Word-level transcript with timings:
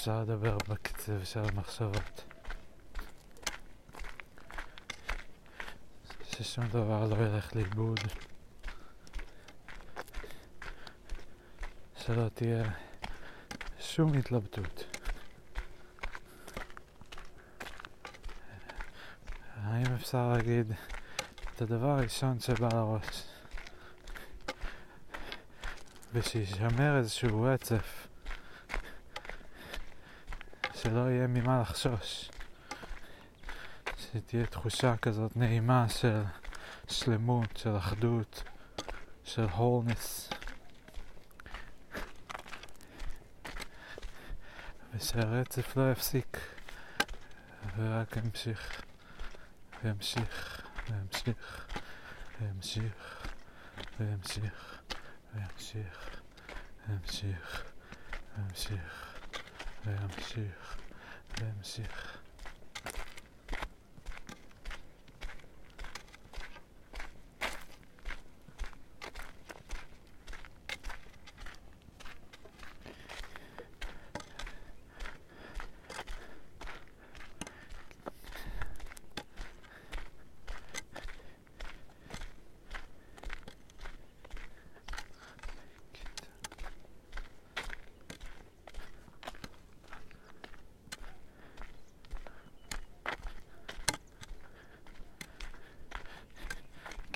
אפשר 0.00 0.20
לדבר 0.20 0.56
בקצב 0.68 1.24
של 1.24 1.40
המחשבות. 1.40 2.24
ששום 6.30 6.66
דבר 6.66 7.06
לא 7.06 7.16
ילך 7.16 7.56
לאיבוד. 7.56 8.00
שלא 11.96 12.28
תהיה 12.34 12.64
שום 13.80 14.14
התלבטות. 14.14 14.84
האם 19.56 19.94
אפשר 19.94 20.32
להגיד 20.32 20.72
את 21.54 21.62
הדבר 21.62 21.90
הראשון 21.90 22.40
שבא 22.40 22.68
לראש? 22.72 23.22
ושישמר 26.12 26.98
איזשהו 26.98 27.42
רצף 27.42 27.99
שלא 30.82 31.10
יהיה 31.10 31.26
ממה 31.26 31.60
לחשוש. 31.60 32.30
שתהיה 33.98 34.46
תחושה 34.46 34.96
כזאת 34.96 35.36
נעימה 35.36 35.88
של 35.88 36.22
שלמות, 36.88 37.56
של 37.56 37.76
אחדות, 37.76 38.42
של 39.24 39.44
הולנס. 39.44 40.30
ושהרצף 44.94 45.76
לא 45.76 45.92
יפסיק, 45.92 46.38
ורק 47.76 48.16
ימשיך, 48.16 48.82
וימשיך, 49.84 50.62
וימשיך, 50.90 51.76
וימשיך, 52.40 53.26
וימשיך, 54.00 54.78
וימשיך, 55.34 56.20
וימשיך, 56.88 57.64
וימשיך, 58.38 59.09
להמשיך, 59.86 60.76
להמשיך. 61.40 62.09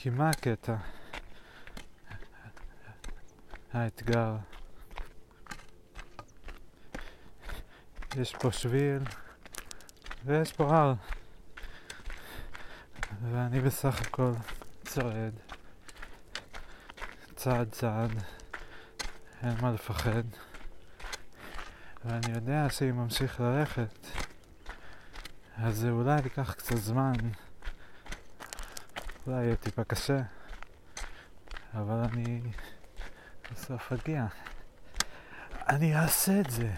כי 0.05 0.11
מה 0.11 0.31
הקטע? 0.31 0.77
האתגר. 3.73 4.37
יש 8.17 8.35
פה 8.35 8.53
שביל 8.53 9.03
ויש 10.25 10.53
פה 10.53 10.77
הר. 10.77 10.95
ואני 13.31 13.61
בסך 13.61 14.01
הכל 14.01 14.33
צועד. 14.85 15.35
צעד 17.35 17.71
צעד. 17.71 18.11
אין 19.43 19.55
מה 19.63 19.73
לפחד. 19.73 20.25
ואני 22.05 22.35
יודע 22.35 22.71
שאם 22.71 22.97
ממשיך 22.97 23.41
ללכת, 23.41 24.07
אז 25.57 25.77
זה 25.77 25.91
אולי 25.91 26.21
ייקח 26.25 26.53
קצת 26.53 26.77
זמן. 26.77 27.13
אולי 29.27 29.45
יהיה 29.45 29.57
טיפה 29.57 29.85
קשה, 29.85 30.21
אבל 31.75 31.95
אני 31.95 32.41
בסוף 33.53 33.93
אגיע. 33.93 34.27
אני 35.69 35.97
אעשה 35.97 36.41
את 36.41 36.51
זה. 36.51 36.71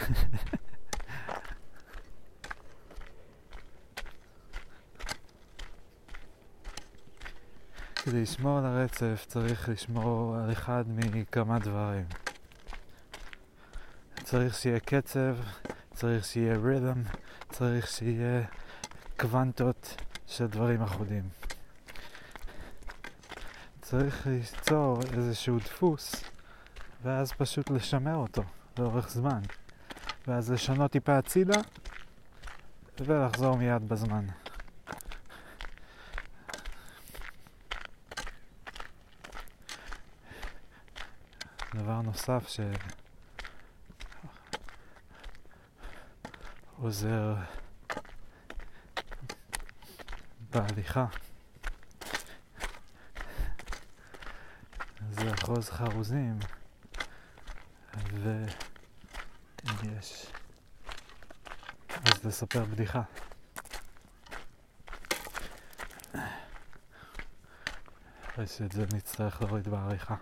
כדי 8.06 8.22
לשמור 8.22 8.58
על 8.58 8.64
הרצף 8.64 9.24
צריך 9.28 9.68
לשמור 9.68 10.36
על 10.36 10.52
אחד 10.52 10.84
מכמה 10.88 11.58
דברים. 11.58 12.04
צריך 14.22 14.54
שיהיה 14.54 14.80
קצב, 14.80 15.36
צריך 15.94 16.24
שיהיה 16.24 16.56
רית'ם, 16.56 17.02
צריך 17.50 17.86
שיהיה 17.86 18.42
קוונטות 19.18 19.75
של 20.36 20.46
דברים 20.46 20.82
אחודים. 20.82 21.28
צריך 23.82 24.26
ליצור 24.26 25.00
איזשהו 25.12 25.58
דפוס, 25.58 26.24
ואז 27.02 27.32
פשוט 27.32 27.70
לשמר 27.70 28.14
אותו 28.14 28.42
לאורך 28.78 29.08
זמן. 29.08 29.40
ואז 30.26 30.50
לשנות 30.50 30.90
טיפה 30.90 31.18
הצידה, 31.18 31.60
ולחזור 33.00 33.56
מיד 33.56 33.88
בזמן. 33.88 34.26
דבר 41.74 42.00
נוסף 42.00 42.48
שעוזר 46.78 47.34
בהליכה. 50.56 51.06
זה 55.10 55.34
אחוז 55.34 55.70
חרוזים 55.70 56.38
ואם 58.12 58.46
יש 59.98 60.26
אז 61.88 62.24
לספר 62.24 62.64
בדיחה. 62.64 63.02
אחרי 68.26 68.46
שאת 68.46 68.72
זה 68.72 68.84
נצטרך 68.94 69.42
להוריד 69.42 69.68
בעריכה 69.68 70.16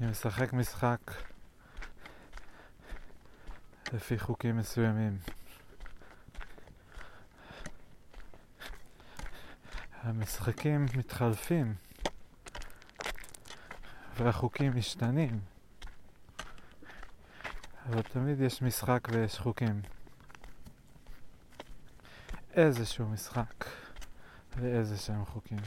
אני 0.00 0.10
משחק 0.10 0.52
משחק 0.52 1.00
לפי 3.92 4.18
חוקים 4.18 4.56
מסוימים. 4.56 5.18
המשחקים 10.02 10.86
מתחלפים 10.96 11.74
והחוקים 14.16 14.76
משתנים 14.76 15.40
אבל 17.88 18.02
תמיד 18.02 18.40
יש 18.40 18.62
משחק 18.62 19.08
ויש 19.12 19.38
חוקים. 19.38 19.80
איזשהו 22.52 23.08
משחק 23.08 23.64
ואיזה 24.56 24.96
שהם 24.96 25.24
חוקים. 25.24 25.58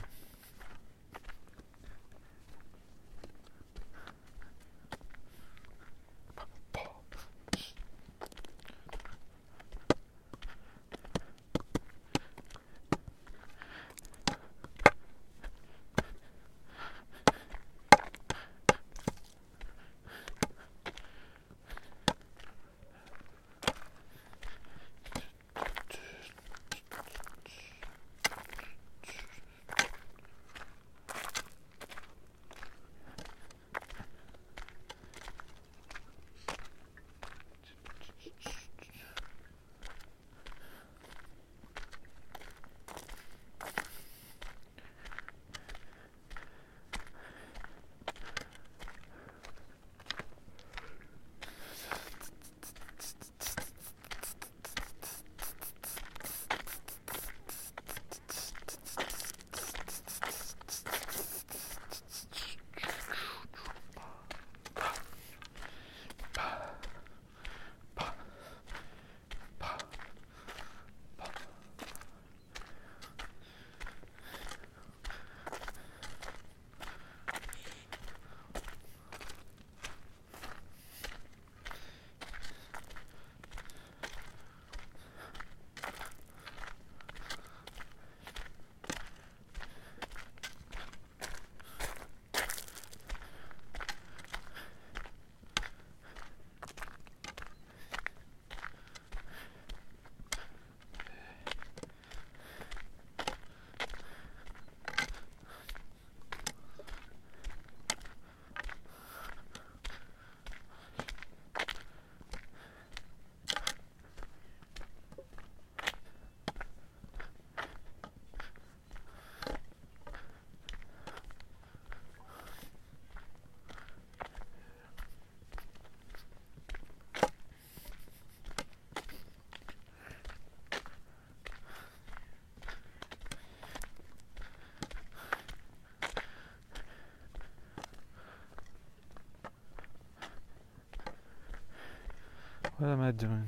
What 142.79 142.91
am 142.91 143.01
I 143.01 143.11
doing? 143.11 143.45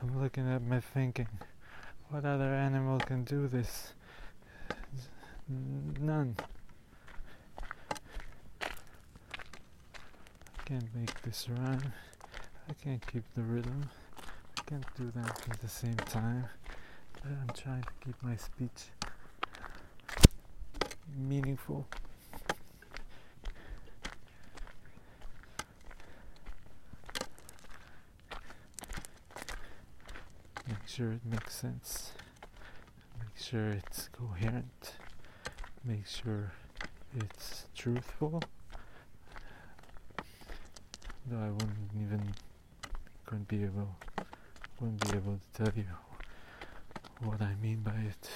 I'm 0.00 0.22
looking 0.22 0.48
at 0.48 0.62
my 0.62 0.78
thinking. 0.78 1.26
What 2.10 2.24
other 2.24 2.54
animal 2.54 3.00
can 3.00 3.24
do 3.24 3.48
this? 3.48 3.92
None. 6.00 6.36
I 8.62 8.68
can't 10.64 10.94
make 10.94 11.20
this 11.22 11.48
rhyme. 11.48 11.92
I 12.70 12.72
can't 12.84 13.04
keep 13.08 13.24
the 13.34 13.42
rhythm. 13.42 13.90
I 14.16 14.60
can't 14.70 14.86
do 14.96 15.10
that 15.16 15.48
at 15.50 15.60
the 15.60 15.68
same 15.68 15.96
time. 15.96 16.46
But 17.14 17.32
I'm 17.32 17.50
trying 17.52 17.82
to 17.82 17.92
keep 18.04 18.14
my 18.22 18.36
speech 18.36 18.92
meaningful. 21.18 21.84
Make 30.68 30.85
sure 30.96 31.12
it 31.12 31.26
makes 31.30 31.54
sense. 31.54 32.12
Make 33.18 33.36
sure 33.36 33.68
it's 33.68 34.08
coherent. 34.08 34.94
Make 35.84 36.06
sure 36.06 36.52
it's 37.14 37.66
truthful. 37.74 38.40
Though 41.26 41.38
I 41.38 41.50
wouldn't 41.50 41.90
even 42.00 42.32
couldn't 43.26 43.46
be 43.46 43.64
able 43.64 43.94
wouldn't 44.80 45.10
be 45.10 45.18
able 45.18 45.38
to 45.38 45.64
tell 45.64 45.72
you 45.76 45.84
what 47.28 47.42
I 47.42 47.54
mean 47.56 47.80
by 47.80 47.90
it. 47.90 48.30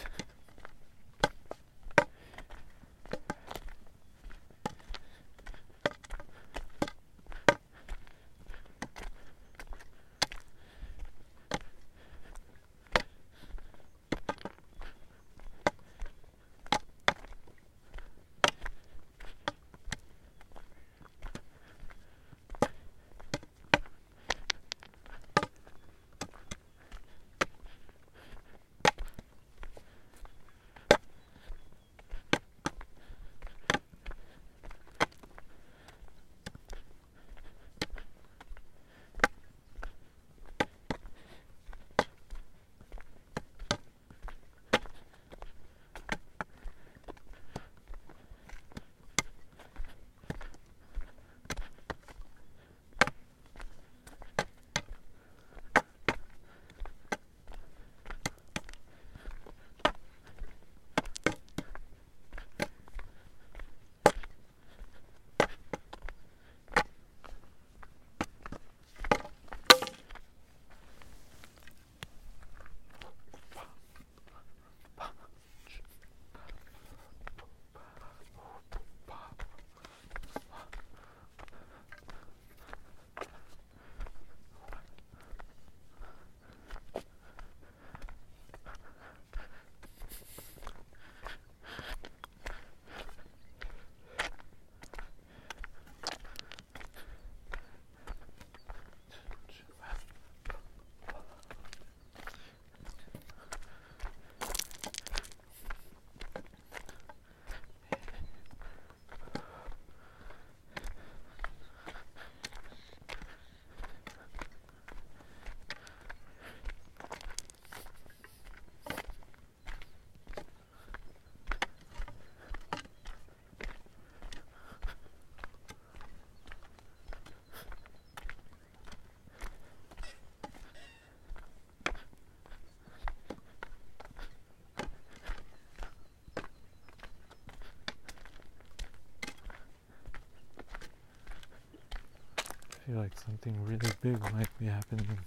feel 142.91 143.01
like 143.01 143.19
something 143.25 143.55
really 143.65 143.91
big 144.01 144.21
might 144.33 144.49
be 144.59 144.67
happening. 144.67 145.19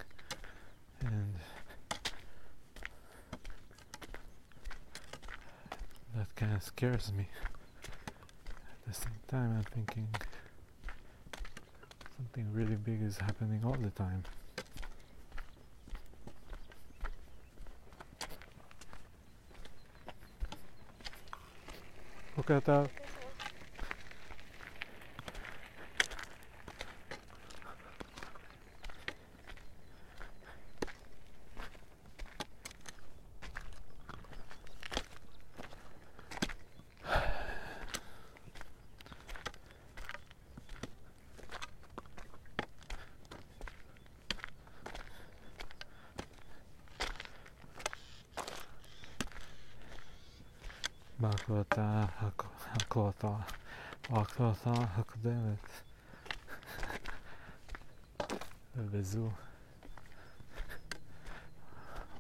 And 1.02 1.34
that 6.16 6.36
kind 6.36 6.56
of 6.56 6.64
scares 6.64 7.12
me. 7.14 7.28
At 8.50 8.88
the 8.88 8.94
same 8.94 9.14
time 9.30 9.56
I'm 9.56 9.64
thinking 9.64 10.08
something 12.18 12.52
really 12.52 12.76
big 12.76 13.02
is 13.02 13.18
happening 13.18 13.62
all 13.64 13.78
the 13.82 13.92
time. 13.92 14.24
Look 22.36 22.50
at 22.50 22.66
that. 22.66 22.90
ההקלטה 54.66 55.02
הקודמת. 55.02 55.70
ובזו. 58.76 59.30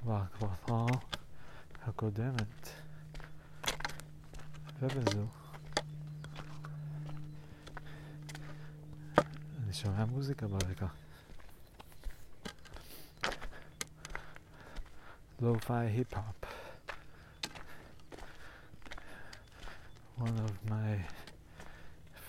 בהקלטה 0.03 0.85
הקודמת. 1.83 2.69
ובזו. 4.81 5.25
אני 9.63 9.73
שומע 9.73 10.05
מוזיקה 10.05 10.47
ברקע. 10.47 10.87
Lo-fi 15.41 15.87
hip-hop 15.95 16.12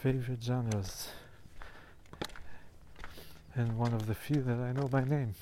favorite 0.04 0.44
genres. 0.44 1.08
And 3.54 3.78
one 3.78 3.94
of 3.94 4.06
the 4.06 4.14
few 4.14 4.42
that 4.42 4.58
I 4.58 4.72
know 4.72 4.86
by 4.86 5.02
name. 5.02 5.34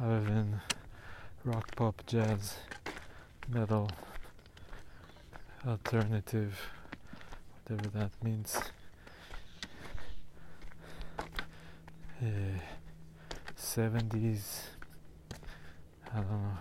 Other 0.00 0.20
than 0.20 0.60
rock, 1.42 1.74
pop, 1.74 2.00
jazz, 2.06 2.58
metal, 3.48 3.90
alternative, 5.66 6.56
whatever 7.66 7.88
that 7.98 8.12
means. 8.22 8.56
Uh, 12.22 12.60
70s, 13.58 14.60
I 16.12 16.16
don't 16.18 16.30
know, 16.30 16.58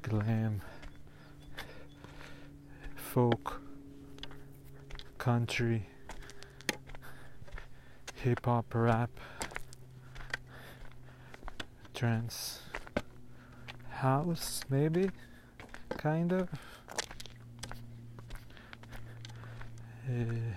glam, 0.00 0.62
folk, 2.96 3.60
country, 5.26 5.84
hip 8.14 8.44
hop, 8.44 8.66
rap, 8.72 9.10
trance, 11.94 12.60
house, 13.90 14.60
maybe, 14.70 15.10
kind 15.98 16.32
of. 16.32 16.48
Uh, 20.08 20.54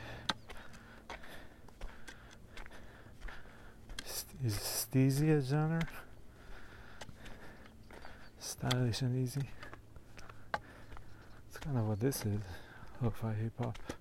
is 4.46 4.54
steezy 4.54 5.36
a 5.36 5.42
genre? 5.42 5.82
Stylish 8.38 9.02
and 9.02 9.18
easy. 9.18 9.50
It's 11.48 11.58
kind 11.58 11.76
of 11.76 11.88
what 11.88 12.00
this 12.00 12.24
is. 12.24 12.42
Lo-fi 13.02 13.34
hip 13.34 13.54
hop. 13.58 13.99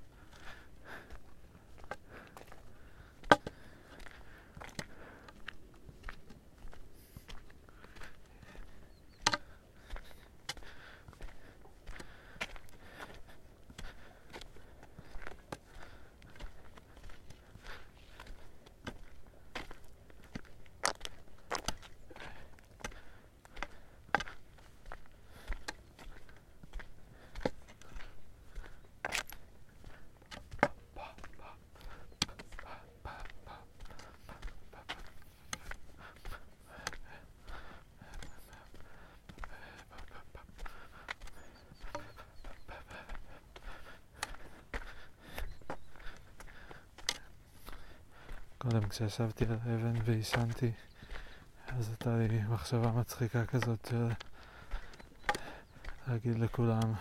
כשישבתי 48.97 49.45
על 49.45 49.57
האבן 49.63 49.93
ועישנתי, 50.05 50.71
אז 51.67 51.89
הייתה 51.89 52.17
לי 52.17 52.41
מחשבה 52.49 52.91
מצחיקה 52.91 53.45
כזאת 53.45 53.87
של 53.89 54.09
להגיד 56.07 56.39
לכולם 56.39 56.93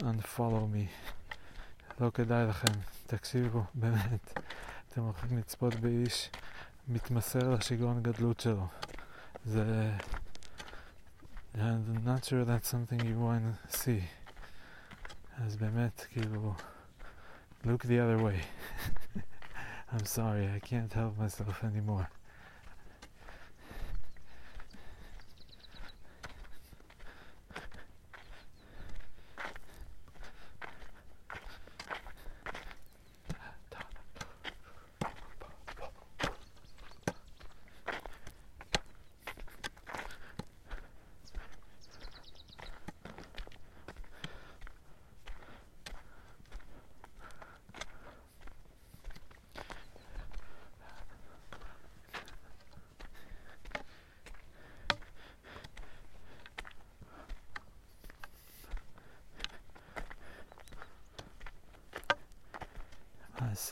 unfollow 0.00 0.66
me. 0.74 1.10
לא 2.00 2.10
כדאי 2.14 2.46
לכם, 2.46 2.72
תקשיבו, 3.06 3.64
באמת. 3.74 4.38
אתם 4.88 5.02
הולכים 5.02 5.38
לצפות 5.38 5.74
באיש 5.74 6.30
מתמסר 6.88 7.50
לשיגעון 7.50 8.02
גדלות 8.02 8.40
שלו. 8.40 8.66
זה... 9.44 9.92
I'm 11.54 12.06
not 12.06 12.24
sure 12.24 12.44
that's 12.44 12.68
something 12.68 13.00
you 13.00 13.18
want 13.18 13.72
to 13.72 13.76
see. 13.76 14.04
אז 15.38 15.56
באמת, 15.56 16.06
כאילו, 16.10 16.54
look 17.64 17.82
the 17.82 17.98
other 17.98 18.18
way. 18.22 18.44
I'm 19.97 20.03
sorry, 20.03 20.49
I 20.53 20.59
can't 20.59 20.91
help 20.91 21.17
myself 21.17 21.63
anymore. 21.63 22.09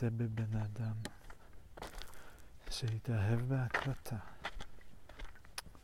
מעשה 0.04 0.16
בבן 0.16 0.56
אדם 0.56 0.96
שהתאהב 2.70 3.40
בהקלטה. 3.40 4.16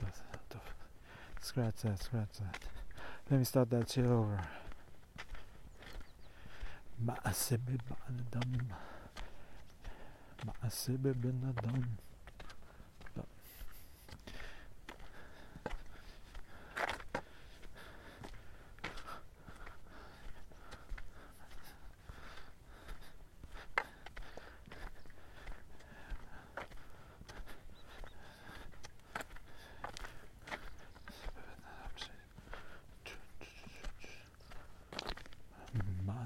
לא, 0.02 0.08
זה 0.14 0.22
לא 0.32 0.38
טוב. 0.48 0.60
Scratch 1.42 1.82
that, 1.82 2.02
scratch 2.02 2.38
that. 2.40 2.58
Let 3.30 3.38
me 3.38 3.44
start 3.44 3.70
that 3.70 3.88
shit 3.88 4.04
over. 4.04 4.42
מעשה 6.98 7.56
בבן 7.56 8.18
אדם. 8.18 8.52
מעשה 10.44 10.92
בבן 11.02 11.48
אדם. 11.48 11.82
לא. 13.16 13.22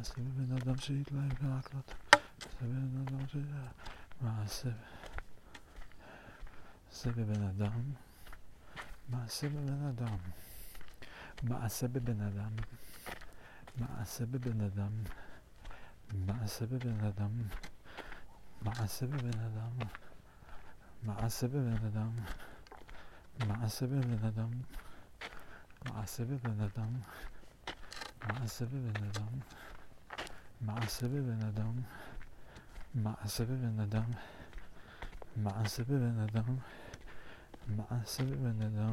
מעשה 0.04 0.14
בבן 0.18 0.56
אדם 0.56 0.78
שהתלהב 1.44 1.62
בהקלטה. 1.62 1.94
מעשה 2.60 2.62
בבן 2.62 3.02
אדם 3.08 3.26
ש... 3.28 3.36
מעשה... 4.20 4.68
מעשה 6.88 7.10
בבן 7.10 7.42
אדם. 7.42 7.82
מעשה 9.08 9.48
בבן 9.48 9.86
אדם. 9.86 10.16
מעשה 11.42 11.86
בבן 11.86 12.20
אדם. 12.20 12.52
מעשה 13.76 14.26
בבן 14.26 14.60
אדם. 14.60 14.92
מעשה 16.26 16.66
בבן 16.66 17.04
אדם. 17.04 17.30
מעשה 18.62 19.06
בבן 19.06 19.40
אדם. 19.40 19.70
מעשה 21.02 21.46
בבן 21.46 21.86
אדם. 21.86 22.10
מעשה 23.48 23.86
בבן 23.86 24.24
אדם. 24.26 24.50
מעשה 25.84 26.24
בבן 26.24 26.60
אדם. 26.60 26.92
מעשה 28.28 28.64
בבן 28.66 29.04
אדם. 29.04 29.40
מעשה 30.66 31.08
בבן 31.08 31.42
אדם. 31.48 31.72
מעשה 32.94 33.44
בבן 33.44 33.80
אדם. 33.80 34.10
מעשה 35.36 35.84
בבן 35.84 36.18
אדם. 36.18 36.56
מעשה 37.66 38.24
בבן 38.24 38.62
אדם. 38.62 38.92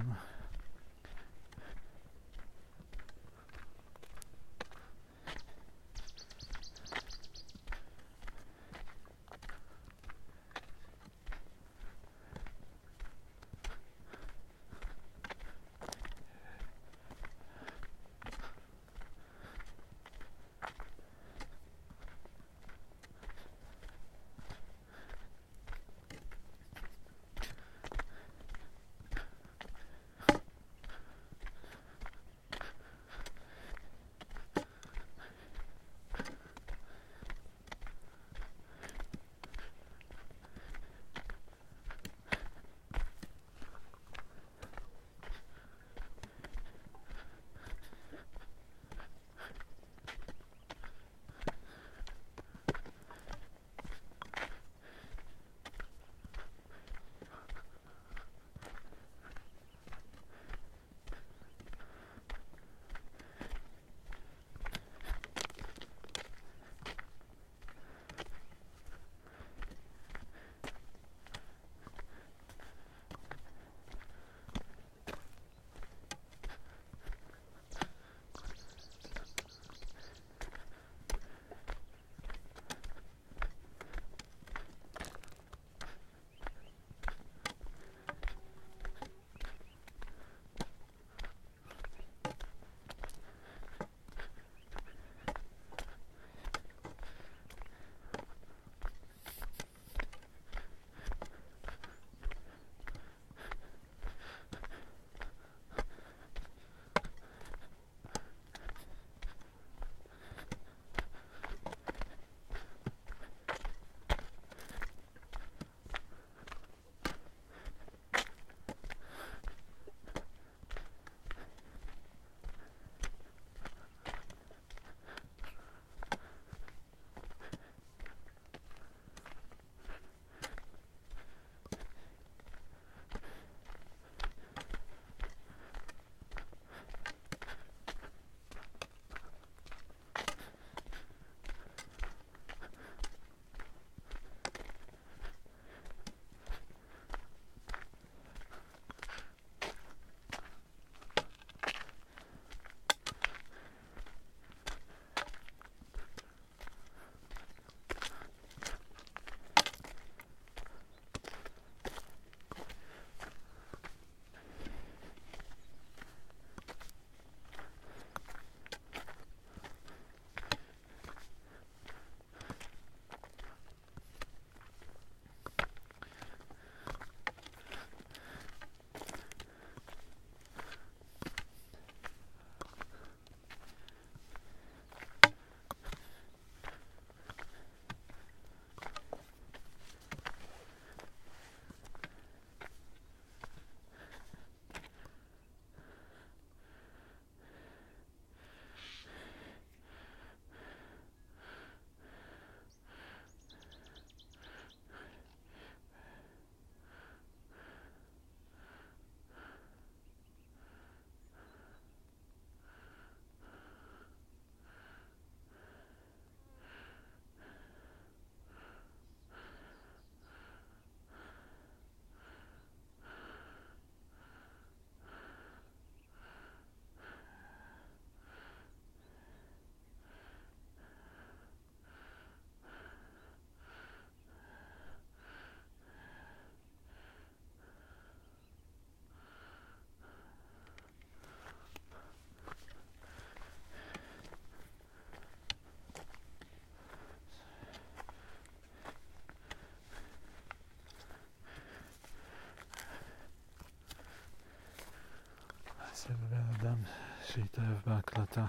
שהתאהב 257.34 257.78
בהקלטה, 257.86 258.46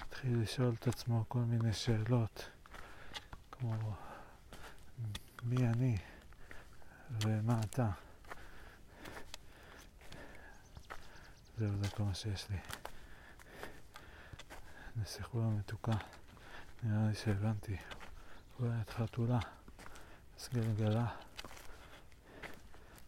התחיל 0.00 0.42
לשאול 0.42 0.74
את 0.78 0.86
עצמו 0.86 1.24
כל 1.28 1.38
מיני 1.38 1.72
שאלות, 1.72 2.50
כמו 3.52 3.74
מי 5.42 5.56
אני 5.66 5.98
ומה 7.10 7.60
אתה. 7.60 7.88
זהו, 11.58 11.76
זה 11.82 11.90
כל 11.90 12.02
מה 12.02 12.14
שיש 12.14 12.50
לי. 12.50 12.56
נסיכולה 14.96 15.46
מתוקה, 15.46 15.96
נראה 16.82 17.08
לי 17.08 17.14
שהבנתי. 17.14 17.76
אולי 18.60 18.80
את 18.80 18.90
חתולה, 18.90 19.38
אז 20.36 20.48
גלגלה, 20.54 21.06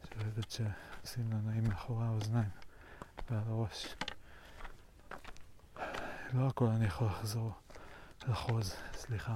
שאוהבת 0.05 0.51
שעושים 0.51 1.33
לה 1.33 1.39
נעים 1.39 1.65
מאחורי 1.65 2.07
האוזניים 2.07 2.51
ועל 3.31 3.43
הראש. 3.47 3.87
לא 6.33 6.47
הכל 6.47 6.67
אני 6.67 6.87
יכול 6.87 7.07
לחזור, 7.07 7.53
לחוז, 8.29 8.75
סליחה, 8.95 9.35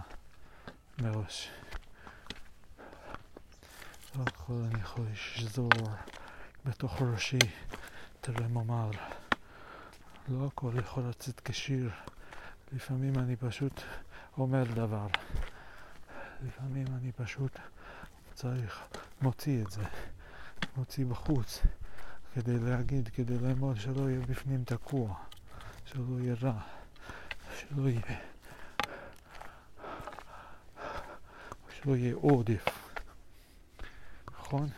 מראש. 0.98 1.50
לא 4.16 4.22
הכל 4.26 4.52
אני 4.52 4.81
יכול 4.81 5.05
לשזור 5.12 5.70
בתוך 6.64 7.02
ראשי 7.02 7.38
תרמומר. 8.20 8.90
לא 10.28 10.46
הכל 10.46 10.72
יכול 10.78 11.02
לצאת 11.09 11.40
כשיר. 11.44 11.90
לפעמים 12.72 13.18
אני 13.18 13.37
פשוט 13.37 13.81
אומר 14.38 14.64
דבר. 14.64 15.07
לפעמים 16.46 16.87
אני 16.87 17.12
פשוט 17.12 17.59
צריך, 18.35 18.81
מוציא 19.22 19.62
את 19.62 19.70
זה, 19.70 19.85
מוציא 20.76 21.07
בחוץ, 21.07 21.61
כדי 22.35 22.59
להגיד, 22.59 23.09
כדי 23.09 23.38
לאמור 23.38 23.74
שלא 23.74 24.11
יהיה 24.11 24.20
בפנים 24.20 24.64
תקוע, 24.64 25.14
שלא 25.85 26.20
יהיה 26.20 26.35
רע, 26.42 26.61
שלא 27.74 27.88
יהיה, 27.88 28.18
שלא 31.70 31.96
יהיה 31.96 32.14
עודף. 32.14 32.64
נכון? 34.38 34.68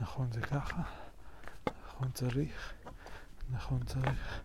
נכון 0.00 0.32
זה 0.32 0.40
ככה? 0.40 0.82
נכון 1.88 2.10
צריך? 2.14 2.72
נכון 3.50 3.84
צריך 3.84 4.40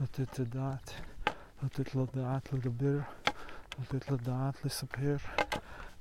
לתת 0.00 0.20
את 0.20 0.38
הדעת, 0.38 0.90
לתת 1.62 1.94
לו 1.94 2.06
דעת 2.14 2.52
לדבר, 2.52 2.98
לתת 3.78 4.10
לו 4.10 4.16
דעת 4.16 4.64
לספר. 4.64 5.16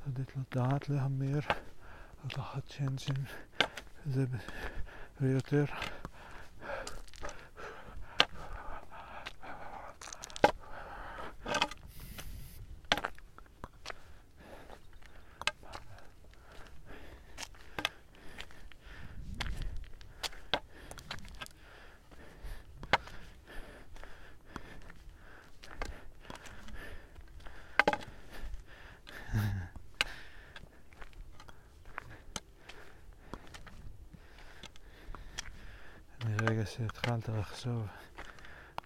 לתת 0.08 0.36
לדעת 0.36 0.90
להמר, 0.90 1.40
לקחת 2.26 2.68
צ'אנסים, 2.68 3.24
זה 4.06 4.26
ויותר. 5.22 5.66
שהתחלת 37.46 37.52
לחשוב, 37.52 37.88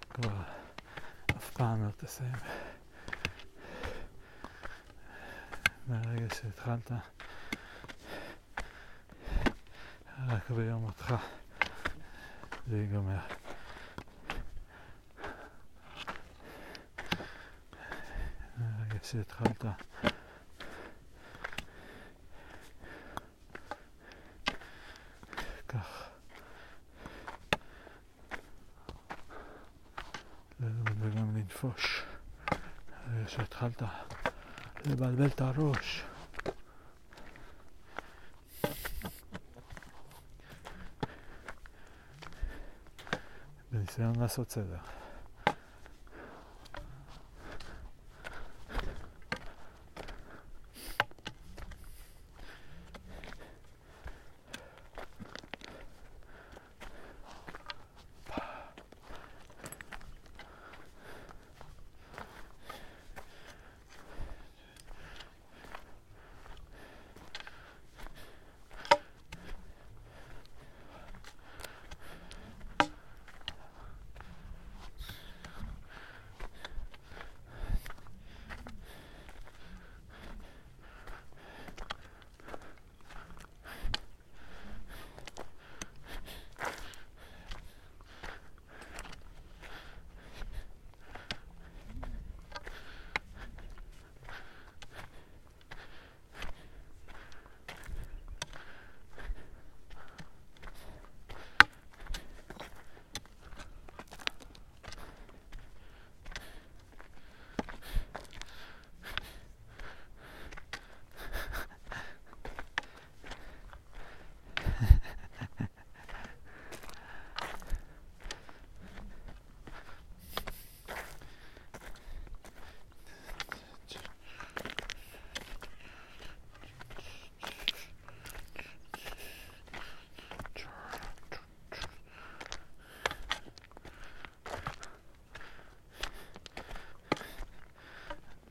כבר 0.10 0.42
אף 1.38 1.50
פעם 1.50 1.86
לא 1.86 1.92
תסיים. 1.98 2.36
מהרגע 5.88 6.36
שהתחלת, 6.36 6.92
רק 10.28 10.50
ביום 10.50 10.84
אותך 10.84 11.14
זה 12.68 12.78
ייגמר. 12.78 13.20
מהרגע 18.58 18.98
שהתחלת 19.04 19.66
כך 25.68 26.10
וגם 31.00 31.34
לנפוש. 31.64 32.04
שהתחלת 33.28 33.82
לבלבל 34.86 35.26
את 35.28 35.42
הראש. 35.42 36.04
בניסיון 43.72 44.16
לעשות 44.16 44.52
סדר. 44.52 44.78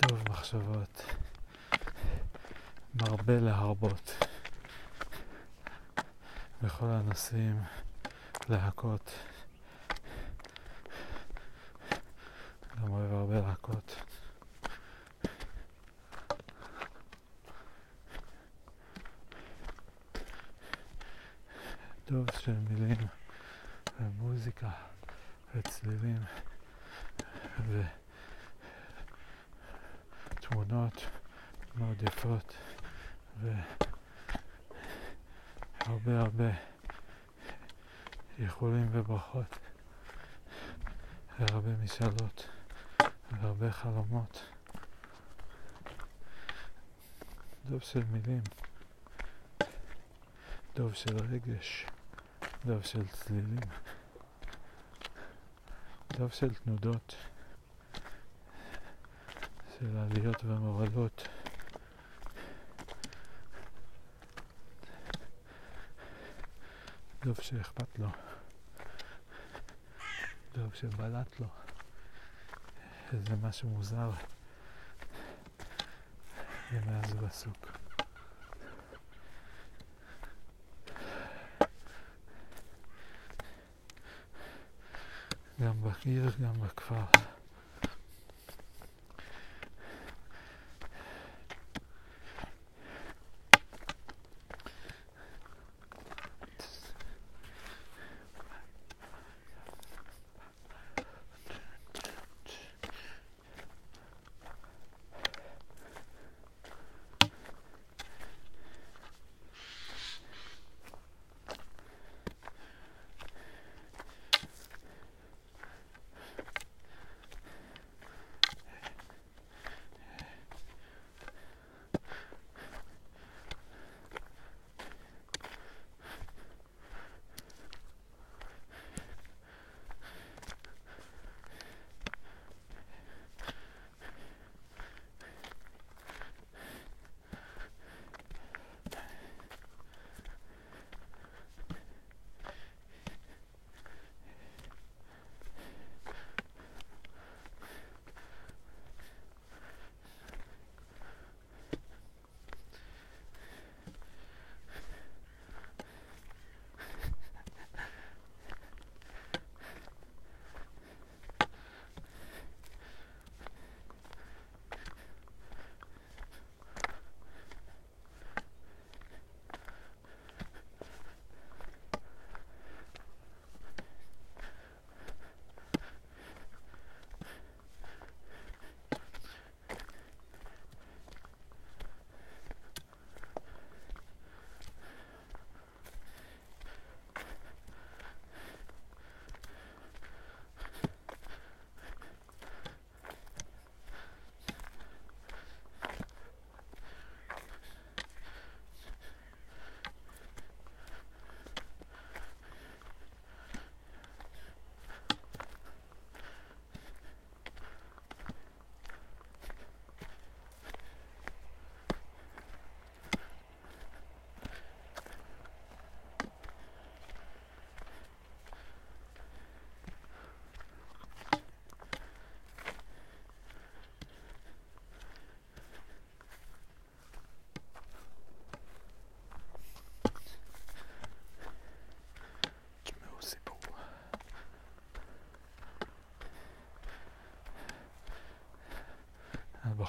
טוב 0.08 0.18
מחשבות, 0.30 1.02
מרבה 3.28 3.40
להרבות 3.40 4.10
בכל 6.62 6.86
הנושאים, 6.86 7.62
להכות. 8.48 9.10
גם 12.76 12.90
אוהב 12.90 13.12
הרבה 13.12 13.40
להכות. 13.48 13.96
טוב 22.04 22.26
של 22.38 22.54
מילים 22.70 23.06
ומוזיקה 24.00 24.70
וצלילים 25.54 26.22
ו... 27.66 27.82
תמונות 30.40 31.06
מאוד 31.74 32.02
יפות 32.02 32.54
והרבה 36.04 36.50
איחולים 38.88 39.10
וברכות. 39.10 39.58
והרבה 41.38 41.76
משאלות 41.84 42.48
והרבה 43.30 43.72
חלומות. 43.72 44.42
דוב 47.68 47.82
של 47.82 48.02
מילים, 48.12 48.42
דוב 50.74 50.94
של 50.94 51.16
רגש, 51.30 51.86
דוב 52.64 52.82
של 52.82 53.08
צלילים, 53.08 53.60
דוב 56.18 56.30
של 56.30 56.54
תנודות, 56.54 57.14
של 59.78 59.96
עליות 59.96 60.44
ומורדות. 60.44 61.28
דוב 67.24 67.36
שאכפת 67.40 67.98
לו, 67.98 68.08
דוב 70.58 70.74
שבלט 70.74 71.40
לו, 71.40 71.46
איזה 73.12 73.36
משהו 73.42 73.68
מוזר 73.68 74.10
ומאז 76.72 77.12
הוא 77.12 77.26
עסוק. 77.26 77.78
גם 85.60 85.82
בעיר, 85.82 86.30
גם 86.42 86.60
בכפר. 86.60 87.04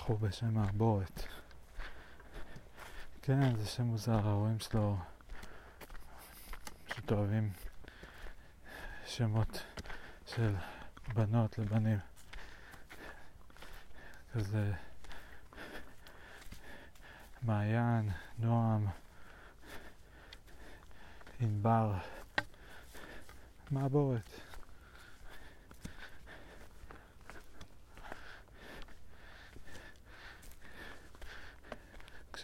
בחור 0.10 0.28
בשם 0.28 0.54
מעבורת. 0.54 1.24
כן, 3.22 3.56
זה 3.56 3.66
שם 3.66 3.84
מוזר, 3.84 4.28
ההורים 4.28 4.60
שלו 4.60 4.98
פשוט 6.88 7.12
אוהבים 7.12 7.52
שמות 9.06 9.64
של 10.26 10.56
בנות 11.14 11.58
לבנים. 11.58 12.00
כזה 14.34 14.74
מעיין, 17.42 18.10
נועם, 18.38 18.88
ענבר, 21.40 21.94
מעבורת. 23.72 24.49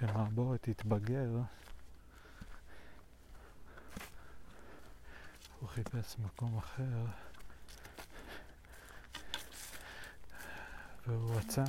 כשמעבורת 0.05 0.59
תתבגר, 0.61 1.29
הוא 5.59 5.69
חיפש 5.69 6.15
מקום 6.19 6.57
אחר 6.57 7.05
והוא 11.07 11.35
רצה 11.35 11.63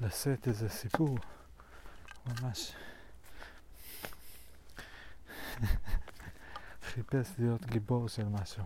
לשאת 0.00 0.48
איזה 0.48 0.68
סיפור 0.68 1.18
ממש 2.26 2.72
חיפש 6.82 7.28
להיות 7.38 7.66
גיבור 7.66 8.08
של 8.08 8.24
משהו 8.28 8.64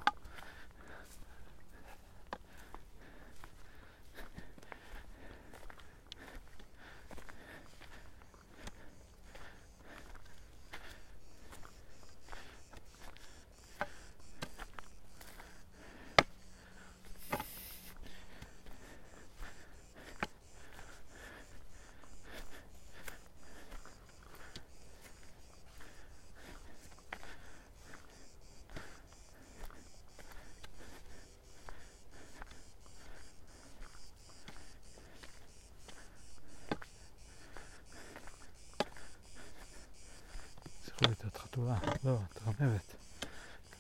חתולה, 41.59 41.79
לא, 42.05 42.18
תרנבת, 42.35 42.94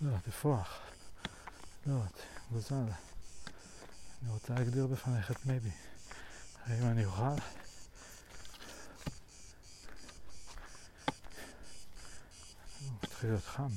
לא, 0.00 0.10
תפוח, 0.38 0.78
לא, 1.86 2.00
גוזל, 2.52 2.74
אני 4.22 4.30
רוצה 4.30 4.54
להגדיר 4.54 4.86
בפניך 4.86 5.30
את 5.30 5.46
מייבי. 5.46 5.70
האם 6.66 6.86
אני 6.86 7.04
אוכל? 7.04 7.22
מתחיל 13.02 13.30
להיות 13.30 13.44
חם. 13.44 13.68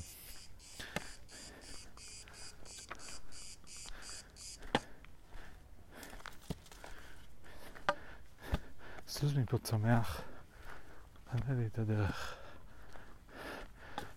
סוס 9.08 9.34
מפה 9.34 9.58
צומח, 9.58 10.22
פנה 11.32 11.56
לי 11.56 11.66
את 11.66 11.80
הדרך. 11.80 12.36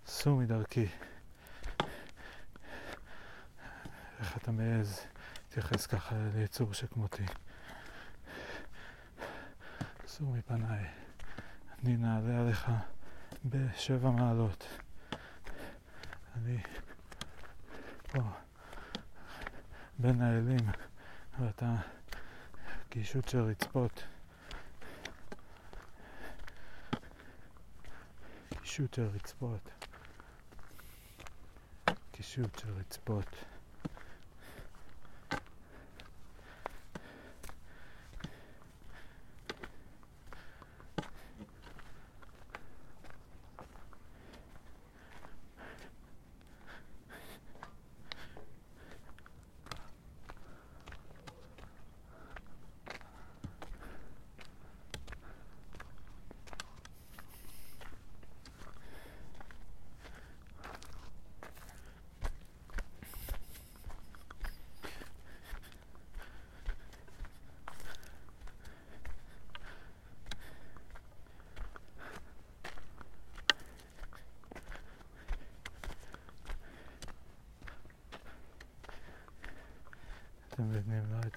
סור 0.07 0.41
מדרכי. 0.41 0.87
איך 4.25 4.34
אתה 4.45 4.53
מעז 4.53 5.01
להתייחס 5.45 5.87
ככה 5.87 6.17
ליצור 6.35 6.73
שכמותי? 6.73 7.23
סור 10.07 10.33
מפניי. 10.33 10.87
אני 11.83 11.97
נעלה 11.97 12.41
עליך 12.41 12.71
בשבע 13.45 14.11
מעלות. 14.11 14.67
אני 16.37 16.59
פה 18.03 18.21
בין 19.99 20.23
האלים 20.23 20.67
ואתה 21.39 21.75
קישוט 22.89 23.29
של 23.29 23.41
רצפות. 23.41 24.05
קישוט 28.63 28.95
של 28.95 29.07
רצפות. 29.07 29.85
קישוט 32.13 32.59
של 32.59 32.71
רצפות. 32.71 33.54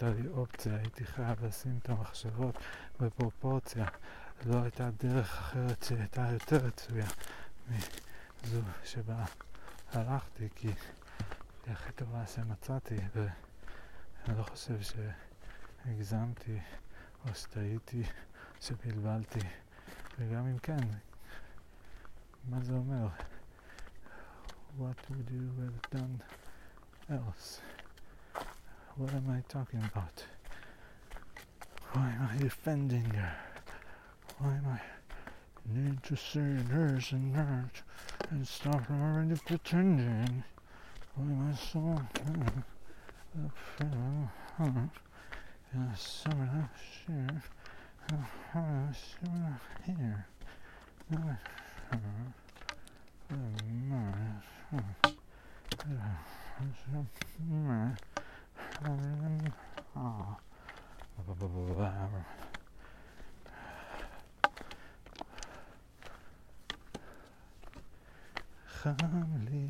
הייתה 0.01 0.21
לי 0.21 0.27
אופציה, 0.27 0.75
הייתי 0.75 1.05
חייב 1.05 1.45
לשים 1.45 1.79
את 1.83 1.89
המחשבות 1.89 2.55
בפרופורציה. 2.99 3.85
לא 4.45 4.61
הייתה 4.63 4.89
דרך 4.99 5.37
אחרת 5.37 5.83
שהייתה 5.83 6.27
יותר 6.33 6.55
רצויה 6.55 7.05
מזו 8.43 8.61
שבה 8.83 9.25
הלכתי, 9.93 10.47
כי 10.55 10.67
היא 10.67 11.73
הכי 11.73 11.91
טובה 11.91 12.27
שמצאתי, 12.27 12.95
ואני 13.15 14.37
לא 14.37 14.43
חושב 14.43 14.77
שהגזמתי 14.81 16.59
או 17.25 17.35
שטעיתי, 17.35 18.03
שבלבלתי, 18.61 19.39
וגם 20.19 20.47
אם 20.47 20.57
כן, 20.57 20.87
מה 22.49 22.61
זה 22.61 22.73
אומר? 22.73 23.07
What 24.79 25.11
would 25.11 25.29
you 25.29 25.49
have 25.59 25.97
done 25.97 26.21
else? 27.09 27.76
What 28.97 29.13
am 29.13 29.29
I 29.29 29.43
talking 29.47 29.79
about? 29.93 30.25
Why 31.93 32.09
am 32.09 32.29
I 32.33 32.37
defending 32.39 33.05
her? 33.11 33.35
Why 34.39 34.55
am 34.55 34.65
I 34.65 34.81
need 35.71 36.01
to 36.01 36.15
say 36.15 36.57
this 36.67 37.11
and 37.11 37.35
that 37.35 37.83
and 38.31 38.47
stop 38.47 38.89
already 38.89 39.35
pretending? 39.45 40.43
Why 41.13 41.25
am 41.25 41.51
I 41.51 41.55
so 41.55 41.79
in 43.35 43.51
a 45.79 45.95
summer? 45.95 46.71
A 48.55 48.95
summer 48.95 49.61
here. 49.85 50.25
חם 58.77 58.89
לי 69.37 69.69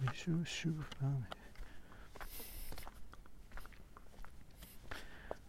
מישהו 0.00 0.44
שוב 0.44 0.82
פעם 0.98 1.20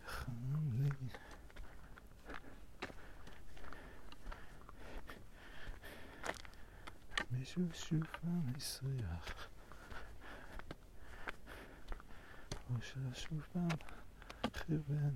חם 0.07 0.32
לי 0.74 0.89
מישהו 7.70 7.88
שוב 7.89 8.03
פעם 8.22 8.53
הסריח 8.57 9.47
או 12.70 12.82
ששוב 12.82 13.41
פעם 13.53 13.68
חרבן 14.53 15.16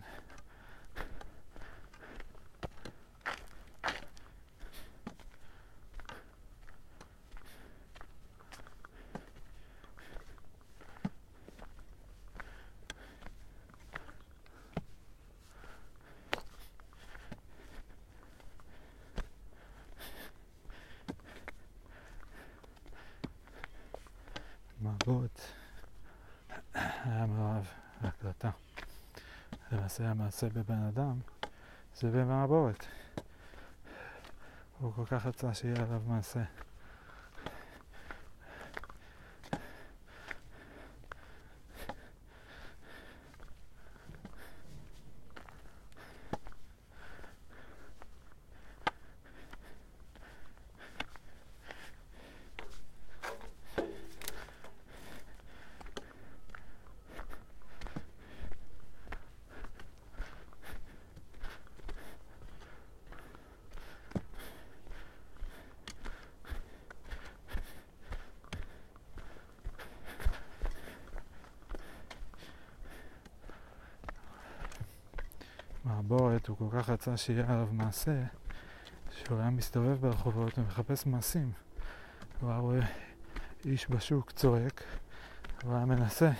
מעבוד 24.82 25.30
היה 26.84 27.26
מאוהב 27.26 27.64
בהקלטה. 28.02 28.50
למעשה 29.98 30.08
המעשה 30.10 30.48
בבן 30.50 30.84
אדם 30.84 31.20
זה 31.96 32.12
במעבורת. 32.12 32.86
הוא 34.80 34.94
כל 34.94 35.06
כך 35.06 35.26
רצה 35.26 35.54
שיהיה 35.54 35.76
עליו 35.76 36.02
מעשה. 36.08 36.44
כל 76.58 76.66
כך 76.72 76.90
רצה 76.90 77.18
שיהיה 77.18 77.46
עליו 77.48 77.68
מעשה, 77.72 78.24
שהוא 79.12 79.40
היה 79.40 79.50
מסתובב 79.50 80.02
ברחובות 80.02 80.58
ומחפש 80.58 81.06
מעשים. 81.06 81.52
הוא 82.42 82.50
היה 82.50 82.60
רואה 82.60 82.86
איש 83.66 83.90
בשוק 83.90 84.32
צועק, 84.32 84.84
הוא 85.64 85.76
היה 85.76 85.86
מנסה 85.86 86.32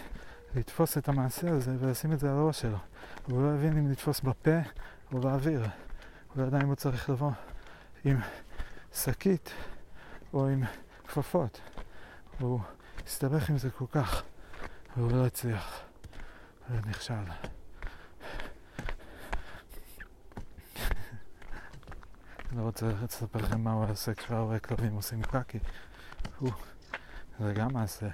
לתפוס 0.56 0.98
את 0.98 1.10
המעשה 1.10 1.52
הזה 1.52 1.76
ולשים 1.80 2.14
את 2.14 2.20
זה 2.20 2.32
על 2.32 2.38
הראש 2.38 2.62
שלו. 2.62 2.78
הוא 3.28 3.42
לא 3.42 3.54
הבין 3.54 3.78
אם 3.78 3.92
לתפוס 3.92 4.22
בפה 4.22 4.60
או 5.14 5.20
באוויר. 5.20 5.62
הוא 5.62 6.44
לא 6.44 6.48
ידע 6.48 6.62
אם 6.62 6.68
הוא 6.68 6.76
צריך 6.76 7.10
לבוא 7.10 7.32
עם 8.06 8.18
שקית 8.94 9.52
או 10.34 10.48
עם 10.48 10.64
כפפות. 11.08 11.62
הוא 12.40 12.60
הסתבך 13.06 13.50
עם 13.50 13.58
זה 13.58 13.70
כל 13.70 13.86
כך, 13.92 14.24
והוא 14.98 15.12
לא 15.12 15.26
הצליח. 15.26 15.80
הוא 16.70 16.78
לא 22.58 22.62
רוצה 22.62 22.86
לספר 23.04 23.40
לכם 23.40 23.62
מה 23.62 23.74
הוא 23.74 23.86
עושה 23.90 24.14
כשההורה 24.14 24.60
כלבים 24.60 24.94
עושים 24.94 25.22
קקי. 25.22 25.60
זה 27.40 27.54
גם 27.54 27.74
מעשה. 27.74 28.08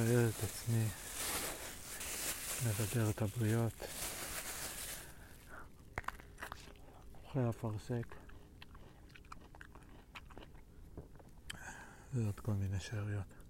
מפאר 0.00 0.28
את 0.28 0.44
עצמי, 0.44 0.84
מבדר 2.66 3.10
את 3.10 3.22
הבריות, 3.22 3.72
אוכל 7.24 7.50
אפרסק 7.50 8.14
ועוד 12.14 12.40
כל 12.40 12.52
מיני 12.52 12.80
שאריות. 12.80 13.40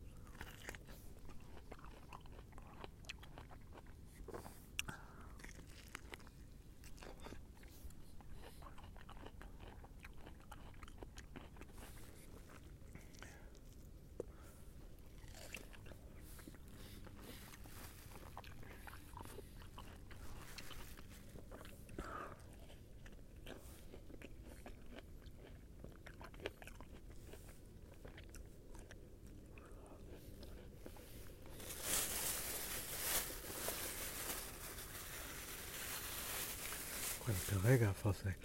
אוכל 37.20 37.60
כרגע 37.62 37.89
אפרסק, 38.00 38.36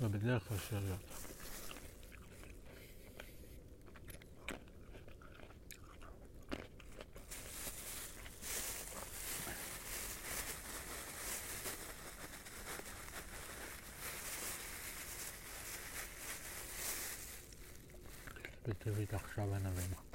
ובדרך 0.00 0.48
כלל 0.48 0.58
שאריות. 0.58 1.00
בטבעית 18.68 19.14
עכשיו. 19.14 19.44
לבריאות, 19.54 20.11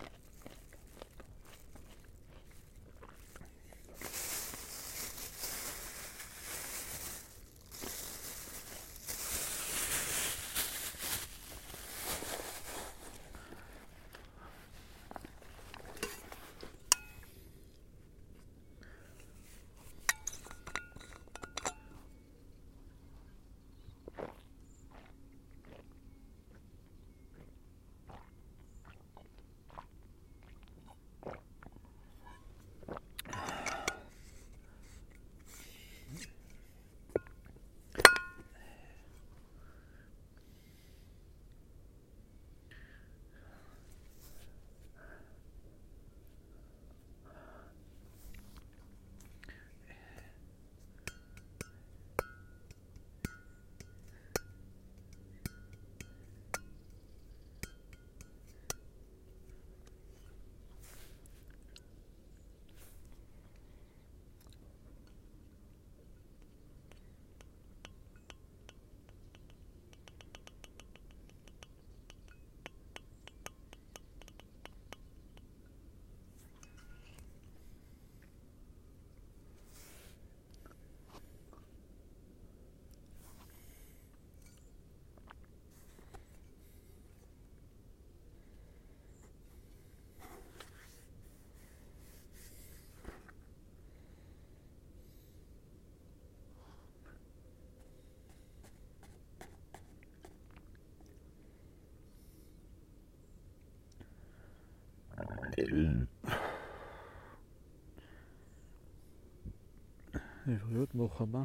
הבא. 111.21 111.43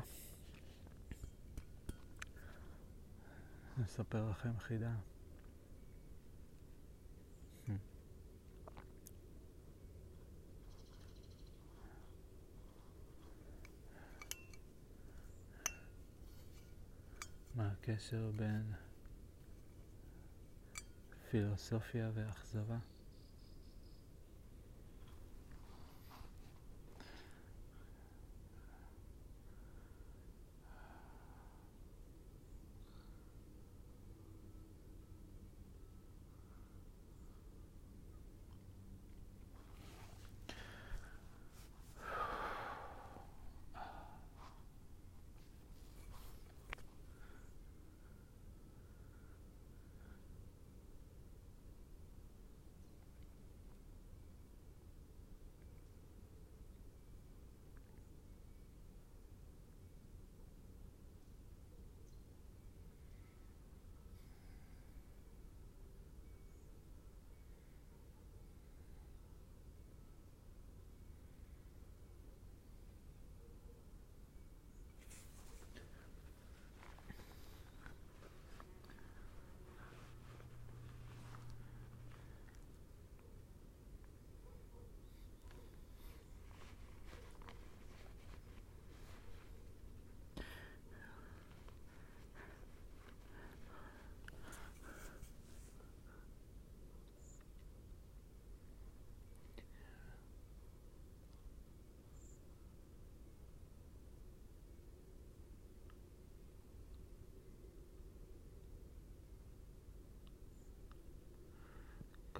אני 3.76 3.84
אספר 3.84 4.30
לכם 4.30 4.58
חידה. 4.58 4.94
מה 17.54 17.70
הקשר 17.72 18.30
בין 18.36 18.72
פילוסופיה 21.30 22.10
ואכזבה? 22.14 22.78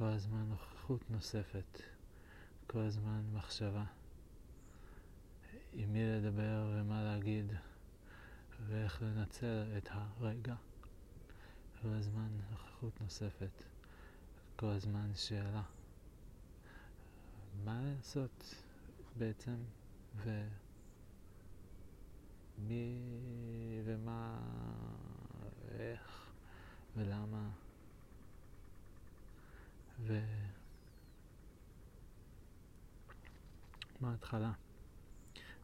כל 0.03 0.09
הזמן 0.09 0.49
נוכחות 0.49 1.11
נוספת, 1.11 1.81
כל 2.67 2.79
הזמן 2.79 3.23
מחשבה. 3.33 3.85
עם 5.73 5.93
מי 5.93 6.05
לדבר 6.05 6.73
ומה 6.75 7.03
להגיד, 7.03 7.53
ואיך 8.67 9.03
לנצל 9.03 9.65
את 9.79 9.89
הרגע. 9.93 10.55
כל 11.83 11.89
הזמן 11.89 12.29
נוכחות 12.51 13.01
נוספת, 13.01 13.63
כל 14.57 14.67
הזמן 14.67 15.11
שאלה. 15.15 15.63
מה 17.65 17.81
לעשות 17.83 18.55
בעצם, 19.19 19.57
ומי 22.59 23.01
ומה, 23.85 24.39
ואיך 25.69 26.31
ולמה, 26.97 27.51
ומה 30.06 30.18
ההתחלה. 34.12 34.52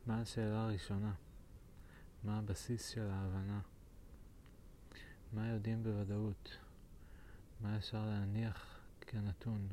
מה 0.05 0.21
השאלה 0.21 0.63
הראשונה? 0.63 1.13
מה 2.24 2.38
הבסיס 2.38 2.89
של 2.89 3.09
ההבנה? 3.09 3.61
מה 5.34 5.47
יודעים 5.47 5.84
בוודאות? 5.84 6.57
מה 7.61 7.78
אפשר 7.78 8.05
להניח 8.05 8.80
כנתון? 9.01 9.67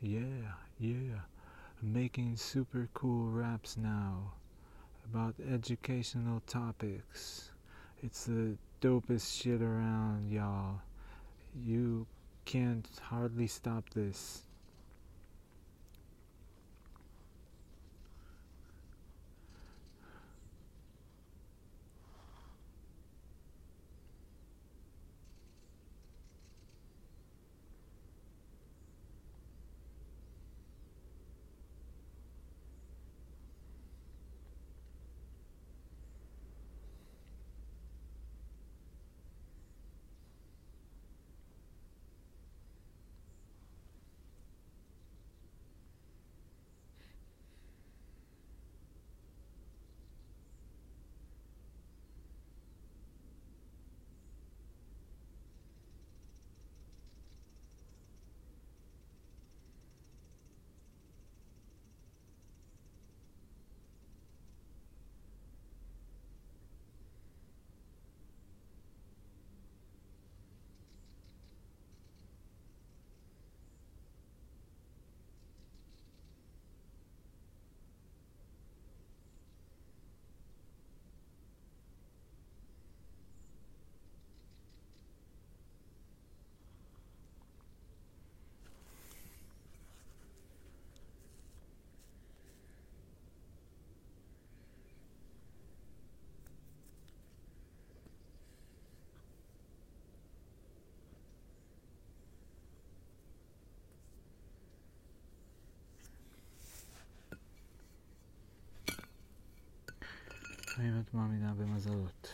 Yeah, 0.00 0.54
yeah, 0.78 1.22
making 1.82 2.36
super 2.36 2.88
cool 2.94 3.30
raps 3.30 3.76
now 3.76 4.34
about 5.04 5.34
educational 5.40 6.40
topics. 6.46 7.50
It's 8.05 8.25
the 8.25 8.57
dopest 8.81 9.41
shit 9.41 9.61
around, 9.61 10.29
y'all. 10.29 10.81
You 11.55 12.05
can't 12.43 12.85
hardly 13.01 13.47
stop 13.47 13.91
this. 13.91 14.41
האם 110.77 110.99
את 110.99 111.13
מאמינה 111.13 111.53
במזלות? 111.53 112.27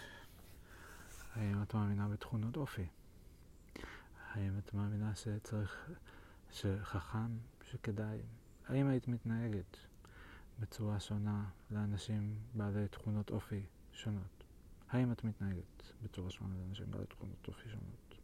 האם 1.35 1.63
את 1.63 1.73
מאמינה 1.73 2.07
בתכונות 2.07 2.57
אופי? 2.57 2.87
האם 4.31 4.57
את 4.57 4.73
מאמינה 4.73 5.15
שצריך, 5.15 5.91
שחכם, 6.51 7.37
שכדאי? 7.63 8.19
האם 8.67 8.87
היית 8.87 9.07
מתנהגת 9.07 9.77
בצורה 10.59 10.99
שונה 10.99 11.49
לאנשים 11.71 12.35
בעלי 12.53 12.87
תכונות 12.87 13.29
אופי 13.29 13.65
שונות? 13.91 14.43
האם 14.89 15.11
את 15.11 15.23
מתנהגת 15.23 15.83
בצורה 16.03 16.29
שונה 16.29 16.55
לאנשים 16.55 16.91
בעלי 16.91 17.05
תכונות 17.05 17.47
אופי 17.47 17.69
שונות? 17.69 18.15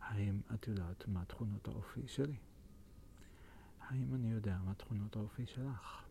האם 0.00 0.40
את 0.54 0.68
יודעת 0.68 1.08
מה 1.08 1.24
תכונות 1.24 1.68
האופי 1.68 2.08
שלי? 2.08 2.36
האם 3.80 4.14
אני 4.14 4.30
יודע 4.30 4.58
מה 4.64 4.74
תכונות 4.74 5.16
האופי 5.16 5.46
שלך? 5.46 6.07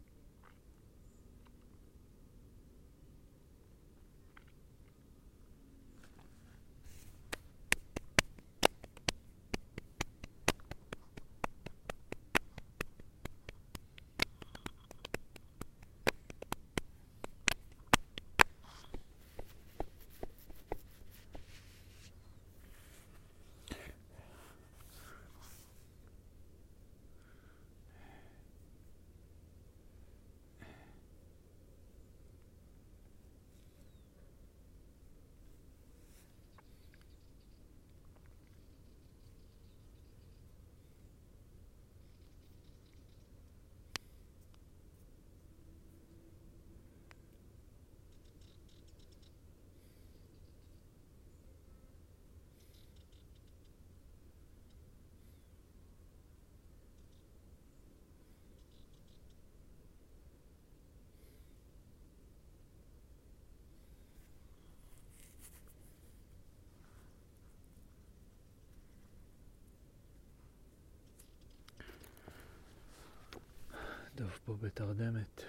טוב, 74.18 74.40
פה 74.46 74.58
בתרדמת. 74.62 75.44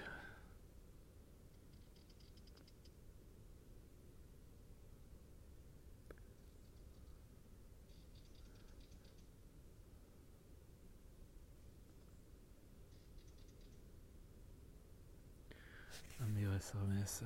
אמיר 16.23 16.53
עשר 16.53 16.77
מעשר. 16.83 17.25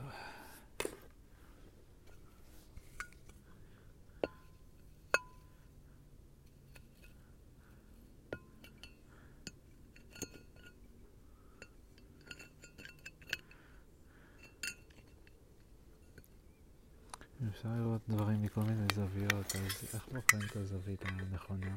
אפשר 17.63 17.75
לראות 17.75 18.01
דברים 18.09 18.41
מכל 18.41 18.61
מיני 18.61 18.85
זוויות, 18.95 19.45
אז 19.55 19.93
איך 19.93 20.07
בוחרים 20.13 20.43
את 20.51 20.55
הזווית 20.55 21.01
הנכונה? 21.05 21.75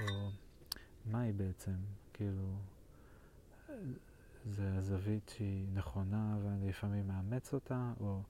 או 0.00 0.30
מהי 1.06 1.32
בעצם? 1.32 1.74
כאילו, 2.12 2.56
זה 4.46 4.74
הזווית 4.76 5.32
שהיא 5.36 5.68
נכונה 5.74 6.38
ואני 6.42 6.68
לפעמים 6.68 7.08
מאמץ 7.08 7.54
אותה, 7.54 7.92
או 8.00 8.22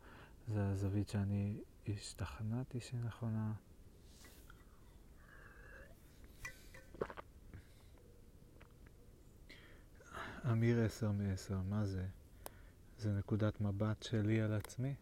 זה 0.48 0.68
הזווית 0.68 1.08
שאני 1.08 1.60
השתכנעתי 1.88 2.80
שהיא 2.80 3.00
נכונה? 3.00 3.52
אמיר 10.50 10.84
עשר 10.84 11.12
מעשר, 11.12 11.58
מה 11.68 11.86
זה? 11.86 12.06
זה 12.98 13.18
נקודת 13.18 13.60
מבט 13.60 14.02
שלי 14.02 14.40
על 14.40 14.52
עצמי? 14.52 14.94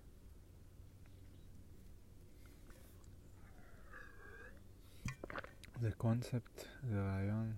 זה 5.80 5.90
קונספט, 5.92 6.64
זה 6.88 7.02
רעיון, 7.02 7.52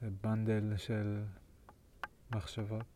זה 0.00 0.08
בנדל 0.22 0.76
של 0.76 1.24
מחשבות. 2.30 2.95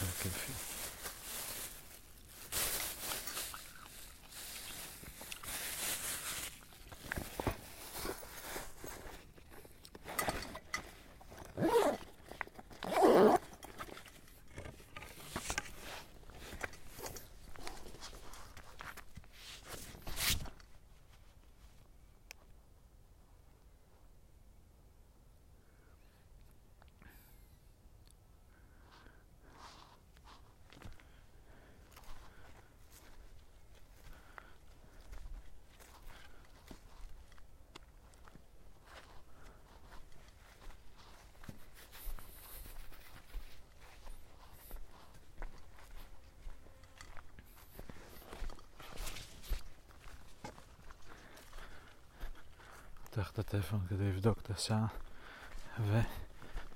פותח 53.21 53.31
את 53.31 53.39
הטלפון 53.39 53.79
כדי 53.89 54.09
לבדוק 54.09 54.39
את 54.39 54.49
השעה 54.49 54.85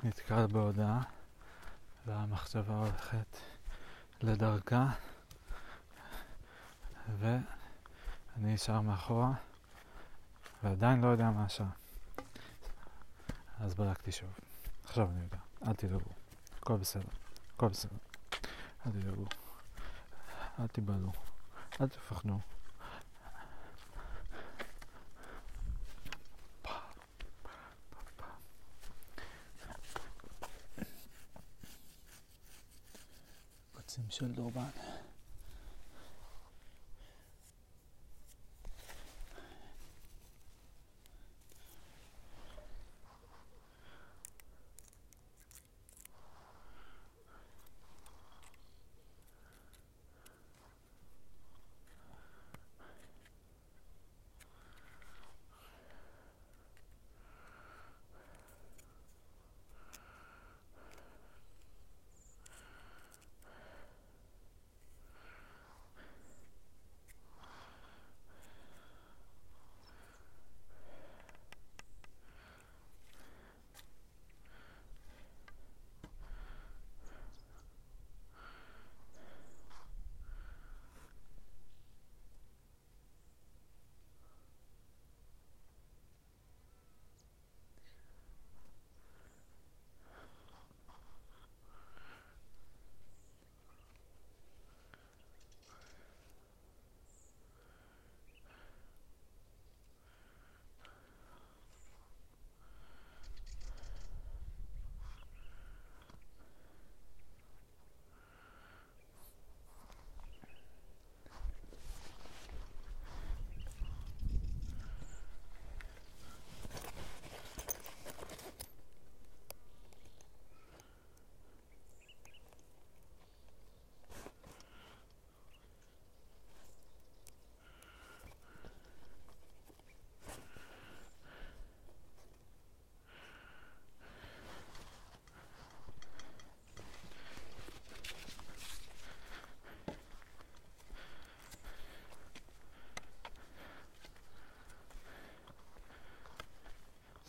ונתקל 0.03 0.47
בהודעה 0.47 1.01
והמחשבה 2.05 2.77
הולכת 2.77 3.37
לדרכה 4.21 4.87
ואני 7.19 7.43
נשאר 8.37 8.81
מאחורה 8.81 9.31
ועדיין 10.63 11.01
לא 11.01 11.07
יודע 11.07 11.29
מה 11.29 11.45
השעה. 11.45 11.69
אז 13.59 13.75
בדקתי 13.75 14.11
שוב. 14.11 14.29
עכשיו 14.83 15.09
אני 15.11 15.21
יודע. 15.21 15.37
אל 15.67 15.73
תדאגו. 15.73 16.11
הכל 16.59 16.77
בסדר. 16.77 17.09
הכל 17.55 17.67
בסדר. 17.67 17.97
אל 18.85 18.91
תדאגו. 18.91 19.25
אל 20.59 20.67
תיבהלו. 20.67 21.11
אל 21.81 21.87
תפחדו. 21.87 22.39
של 34.55 34.84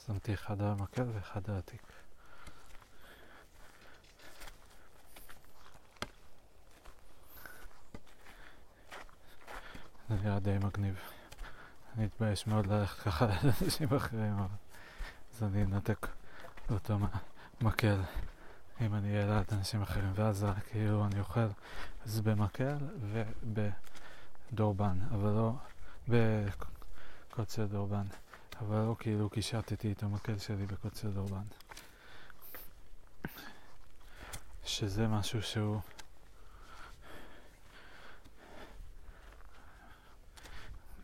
שמתי 0.07 0.34
אחד 0.34 0.62
על 0.62 0.68
המקל 0.68 1.04
ואחד 1.14 1.50
על 1.50 1.57
התיק. 1.57 1.82
זה 10.09 10.14
נראה 10.14 10.38
די 10.38 10.59
מגניב. 10.59 10.96
אני 11.96 12.07
אתבייש 12.07 12.46
מאוד 12.46 12.66
ללכת 12.66 13.02
ככה 13.02 13.26
לאנשים 13.42 13.94
אחרים, 13.96 14.32
אבל 14.38 14.57
אז 15.34 15.42
אני 15.42 15.62
אנתק 15.62 16.07
אותו 16.70 16.98
מקל 17.61 18.00
אם 18.80 18.94
אני 18.94 19.14
אהיה 19.14 19.26
ליד 19.26 19.46
אנשים 19.52 19.82
אחרים, 19.82 20.12
ואז 20.14 20.46
כאילו 20.70 21.07
אני 21.07 21.20
אוכל 21.20 21.46
אז 22.04 22.20
במקל 22.20 22.76
ובדורבן, 24.52 24.98
אבל 25.11 25.30
לא 25.30 25.52
בקוצר 26.09 27.66
דורבן. 27.66 28.07
אבל 28.61 28.76
לא 28.76 28.96
כאילו 28.98 29.30
קישטתי 29.30 29.92
את 29.92 30.02
המקל 30.02 30.38
שלי 30.38 30.66
בקוצר 30.66 31.11
דורבן. 31.11 31.42
שזה 34.64 35.09
משהו 35.09 35.42
שהוא 35.42 35.80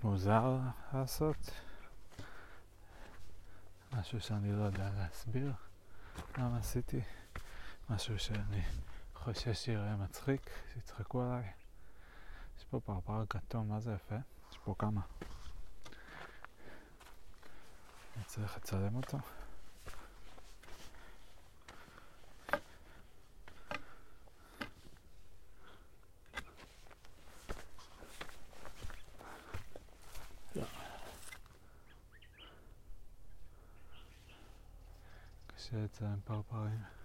מוזר 0.03 0.59
לעשות, 0.95 1.51
משהו 3.93 4.21
שאני 4.21 4.53
לא 4.53 4.63
יודע 4.63 4.91
להסביר 4.97 5.53
למה 6.39 6.59
עשיתי, 6.59 7.01
משהו 7.91 8.19
שאני 8.19 8.63
חושש 9.15 9.65
שיראה 9.65 9.97
מצחיק, 9.97 10.51
שיצחקו 10.75 11.23
עליי. 11.23 11.51
יש 12.59 12.65
פה 12.65 12.81
פרפר 12.81 13.25
כתום, 13.29 13.69
מה 13.69 13.81
זה 13.81 13.93
יפה? 13.93 14.17
יש 14.51 14.59
פה 14.65 14.75
כמה. 14.79 15.01
אני 18.17 18.25
צריך 18.25 18.57
לצלם 18.57 18.97
אותו. 18.97 19.19
קשה 35.47 35.77
לצלם 35.85 36.21
פרפרים. 36.25 37.02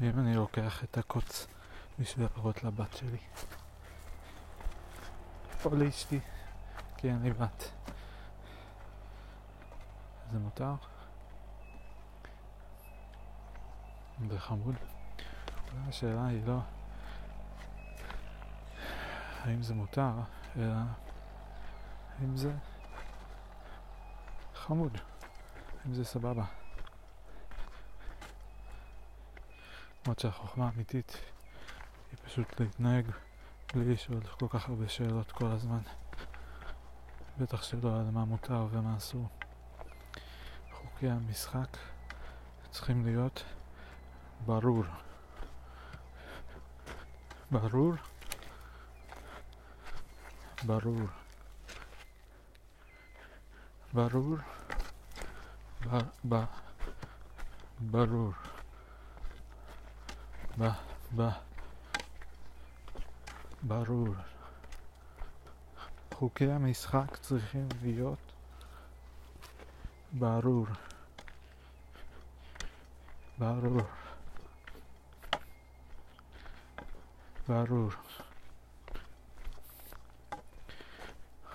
ואם 0.00 0.18
אני 0.18 0.34
לוקח 0.34 0.84
את 0.84 0.98
הקוץ 0.98 1.46
בשביל 1.98 2.26
להראות 2.36 2.64
לבת 2.64 2.96
שלי. 2.96 3.18
או 5.64 5.76
לאשתי, 5.76 6.20
כי 6.96 7.08
אין 7.08 7.22
לי 7.22 7.32
בת. 7.32 7.70
זה 10.32 10.38
מותר? 10.38 10.74
זה 14.30 14.38
חמוד. 14.38 14.74
אולי 15.72 15.88
השאלה 15.88 16.26
היא 16.26 16.46
לא 16.46 16.58
האם 19.46 19.62
זה 19.62 19.74
מותר, 19.74 20.12
אלא 20.56 20.74
האם 22.20 22.36
זה 22.36 22.52
חמוד, 24.54 24.98
האם 25.84 25.94
זה 25.94 26.04
סבבה. 26.04 26.44
למרות 30.06 30.18
שהחוכמה 30.18 30.66
האמיתית 30.66 31.18
היא 32.10 32.18
פשוט 32.24 32.60
להתנהג 32.60 33.06
בלי 33.74 33.92
לשאול 33.92 34.20
כל 34.20 34.46
כך 34.50 34.68
הרבה 34.68 34.88
שאלות 34.88 35.32
כל 35.32 35.46
הזמן. 35.46 35.78
בטח 37.38 37.62
שלא 37.62 37.96
על 38.00 38.10
מה 38.10 38.24
מותר 38.24 38.66
ומה 38.70 38.96
אסור. 38.96 39.28
חוקי 40.72 41.08
המשחק 41.08 41.76
צריכים 42.70 43.04
להיות 43.04 43.44
ברור. 44.46 44.84
ברור? 47.50 47.94
ברור. 50.66 51.06
ברור? 53.92 54.36
ב... 55.90 55.98
ב... 56.28 56.44
ברור. 57.80 58.32
ב... 60.58 60.68
ב... 61.16 61.28
ברור. 63.62 64.14
חוקי 66.14 66.50
המשחק 66.50 67.16
צריכים 67.16 67.68
להיות 67.82 68.32
ברור. 70.12 70.66
ברור. 73.38 73.82
ברור. 77.48 77.90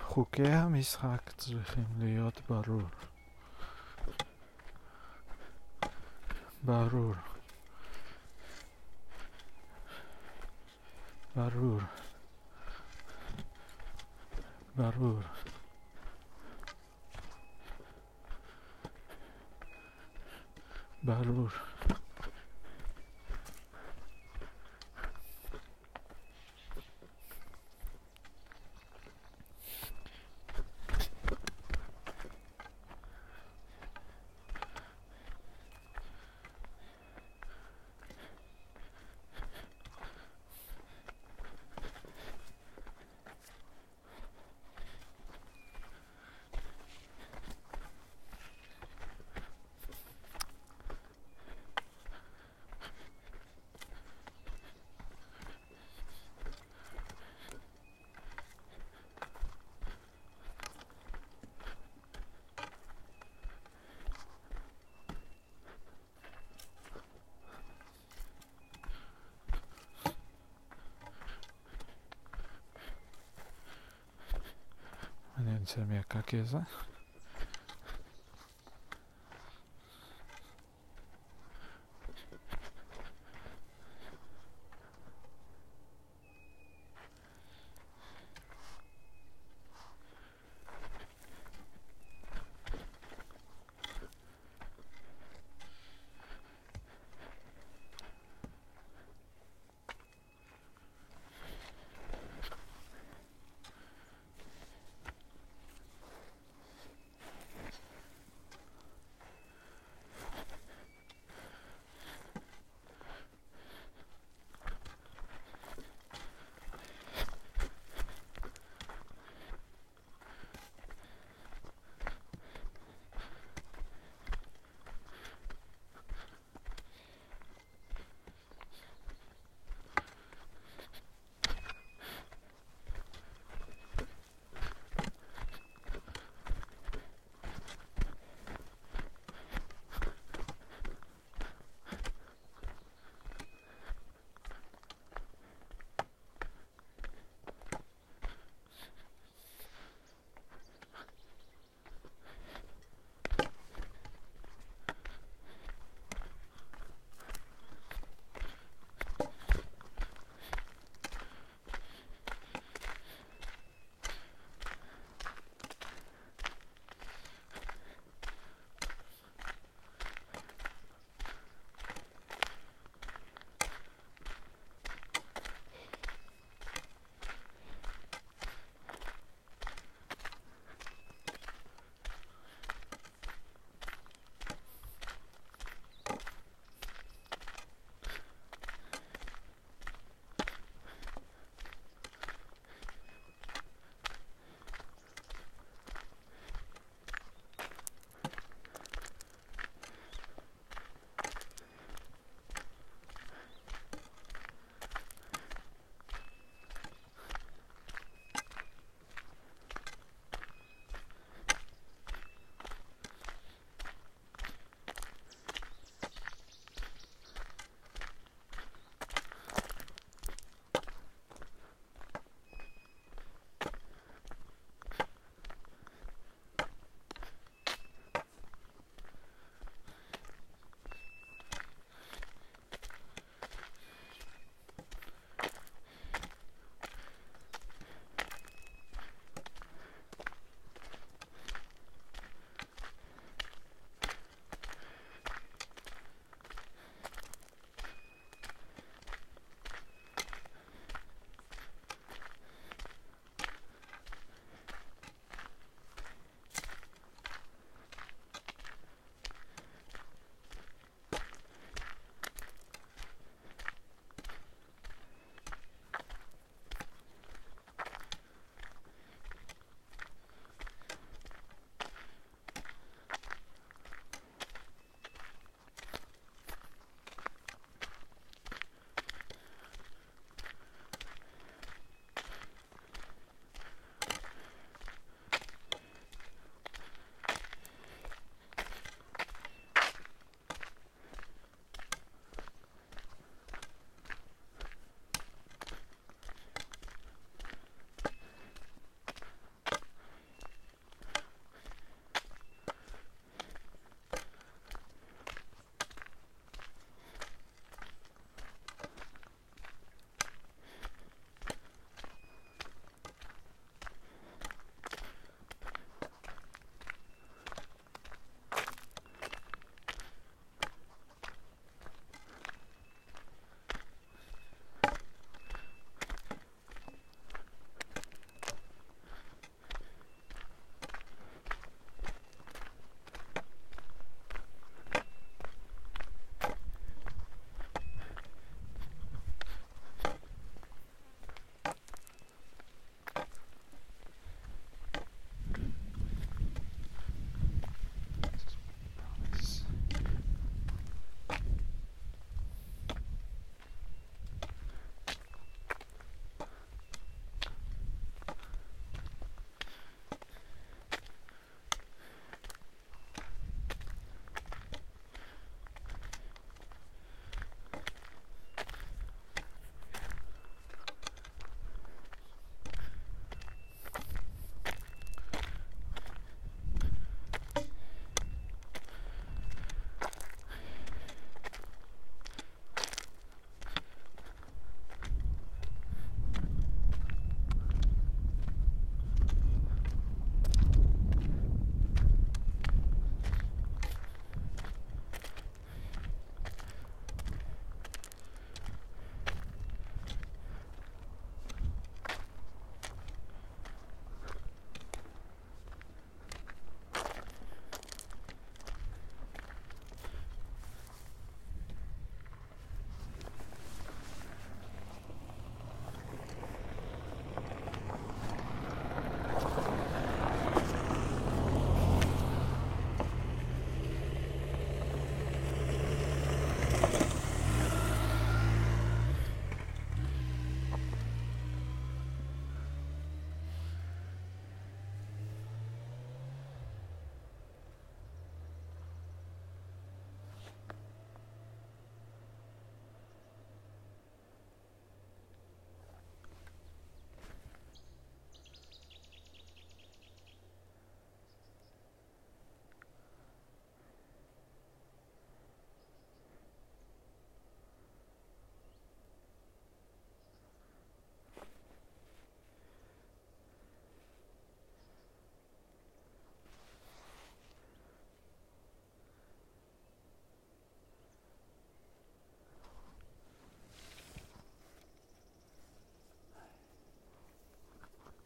חוקי 0.02 0.48
המשחק 0.48 1.30
צריכים 1.36 1.84
להיות 1.98 2.40
ברור. 2.48 2.82
ברור. 6.62 7.14
ברור. 11.36 11.80
ברור. 14.76 15.20
ברור. 21.02 21.48
מעניין 75.78 76.02
של 76.02 76.14
מי 76.14 76.18
הקקי 76.18 76.36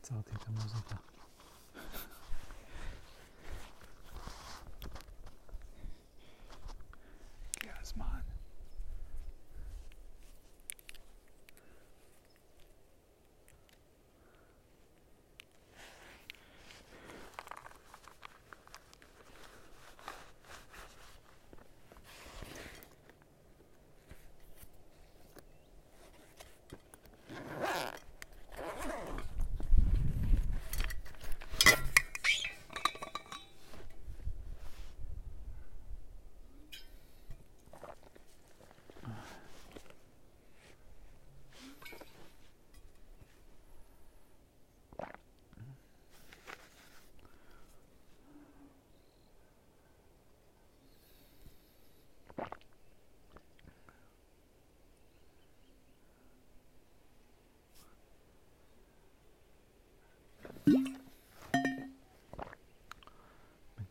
הזה. 0.07 0.21
עצרתי 0.21 0.31
את 0.37 0.49
המוזיקה. 0.49 0.97
הגיע 7.57 7.73
הזמן. 7.81 8.21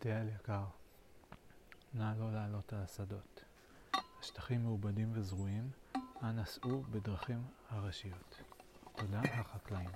מטייל 0.05 0.27
יקר, 0.27 0.63
נא 1.93 2.13
לא 2.19 2.31
לעלות 2.31 2.73
על 2.73 2.79
השדות. 2.79 3.43
השטחים 4.19 4.63
מעובדים 4.63 5.11
וזרועים, 5.13 5.69
אנא 6.23 6.45
סעו 6.45 6.83
בדרכים 6.91 7.43
הראשיות. 7.69 8.41
תודה, 8.95 9.21
החקלאים. 9.21 9.89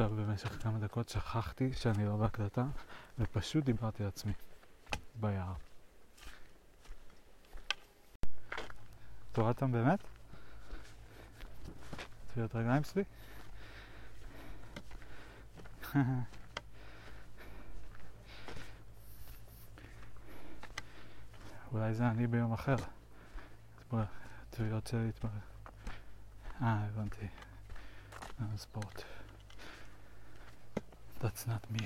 עכשיו 0.00 0.16
במשך 0.16 0.62
כמה 0.62 0.78
דקות 0.78 1.08
שכחתי 1.08 1.72
שאני 1.72 2.06
לא 2.06 2.16
בהקלטה 2.16 2.64
ופשוט 3.18 3.64
דיברתי 3.64 4.02
לעצמי 4.02 4.32
ביער. 5.14 5.52
תורדתם 9.32 9.72
באמת? 9.72 9.98
טביעות 12.32 12.54
רגליים 12.54 12.82
שלי? 12.84 13.04
אולי 21.72 21.94
זה 21.94 22.08
אני 22.08 22.26
ביום 22.26 22.52
אחר. 22.52 22.76
טביעות 24.50 24.86
שלי 24.86 25.08
התברר. 25.08 25.30
אה, 26.62 26.86
הבנתי. 26.86 27.26
ספורט. 28.56 29.19
That's 31.20 31.46
not 31.46 31.70
me. 31.70 31.80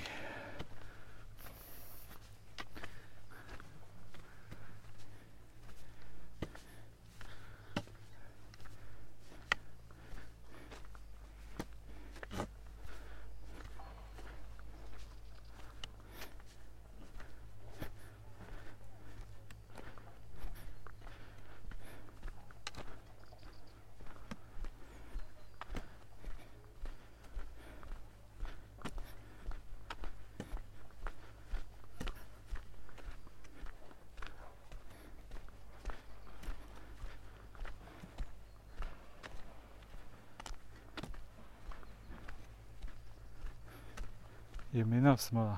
ימינה 44.75 45.11
או 45.11 45.17
שמאלה? 45.17 45.55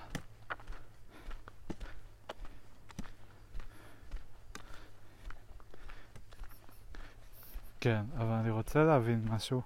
כן, 7.79 8.01
אבל 8.17 8.31
אני 8.31 8.49
רוצה 8.49 8.83
להבין 8.83 9.25
משהו. 9.29 9.61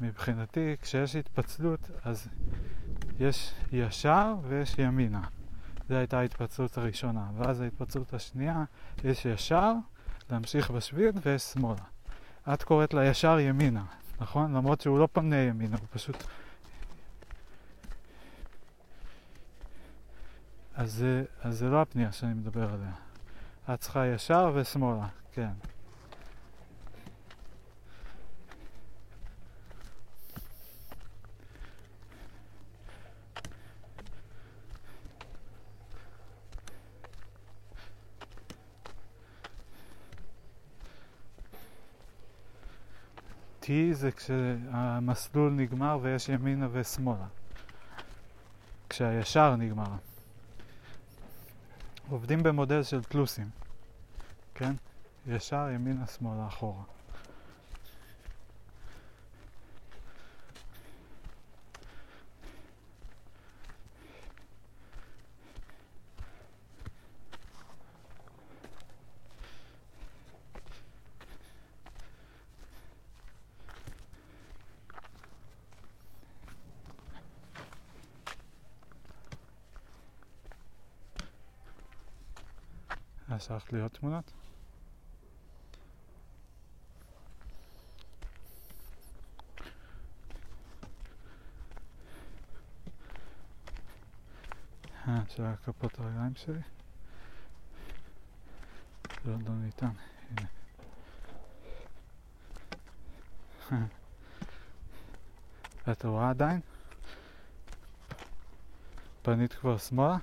מבחינתי, 0.00 0.76
כשיש 0.82 1.16
התפצלות, 1.16 1.90
אז 2.04 2.28
יש 3.20 3.54
ישר 3.72 4.34
ויש 4.48 4.74
ימינה. 4.78 5.22
זו 5.88 5.94
הייתה 5.94 6.18
ההתפצלות 6.18 6.78
הראשונה. 6.78 7.30
ואז 7.36 7.60
ההתפצלות 7.60 8.14
השנייה, 8.14 8.64
יש 9.04 9.24
ישר, 9.24 9.72
להמשיך 10.30 10.70
בשביל, 10.70 11.10
ויש 11.22 11.42
שמאלה. 11.42 11.84
את 12.52 12.62
קוראת 12.62 12.94
לישר 12.94 13.38
ימינה, 13.38 13.84
נכון? 14.20 14.52
למרות 14.52 14.80
שהוא 14.80 14.98
לא 14.98 15.08
פונה 15.12 15.36
ימינה, 15.36 15.76
הוא 15.76 15.86
פשוט 15.90 16.24
אז 20.80 20.92
זה, 20.92 21.24
אז 21.42 21.58
זה 21.58 21.68
לא 21.68 21.82
הפנייה 21.82 22.12
שאני 22.12 22.34
מדבר 22.34 22.74
עליה. 22.74 22.92
את 23.74 23.80
צריכה 23.80 24.06
ישר 24.06 24.52
ושמאלה, 24.54 25.08
כן. 25.32 25.50
T 43.62 43.66
זה 43.92 44.10
כשהמסלול 44.12 45.52
נגמר 45.52 45.98
ויש 46.02 46.28
ימינה 46.28 46.68
ושמאלה. 46.72 47.26
כשהישר 48.88 49.56
נגמר. 49.56 50.09
עובדים 52.10 52.42
במודל 52.42 52.82
של 52.82 53.02
פלוסים, 53.02 53.50
כן? 54.54 54.72
ישר, 55.26 55.68
ימינה, 55.74 56.06
שמאלה, 56.06 56.46
אחורה. 56.46 56.82
לי 83.72 83.80
עוד 83.80 83.90
תמונות? 83.90 84.32
אה, 95.08 95.22
של 95.28 95.44
הכפות 95.44 95.98
הרגליים 95.98 96.34
שלי? 96.34 96.60
לא, 99.24 99.32
לא 99.32 99.54
ניתן, 99.54 99.90
הנה. 100.30 100.46
את 105.92 106.04
רואה 106.04 106.30
עדיין? 106.30 106.60
פנית 109.22 109.52
כבר 109.52 109.78
שמאלה? 109.78 110.16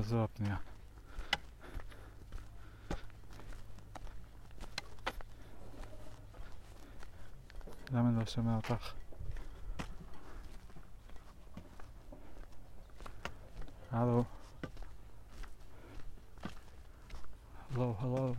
זו 0.11 0.23
הפנייה. 0.23 0.55
למה 7.91 8.09
אני 8.09 8.19
לא 8.19 8.25
שומע 8.25 8.55
אותך? 8.55 8.93
הלו? 13.91 14.23
הלו, 17.71 17.95
הלו? 17.99 18.33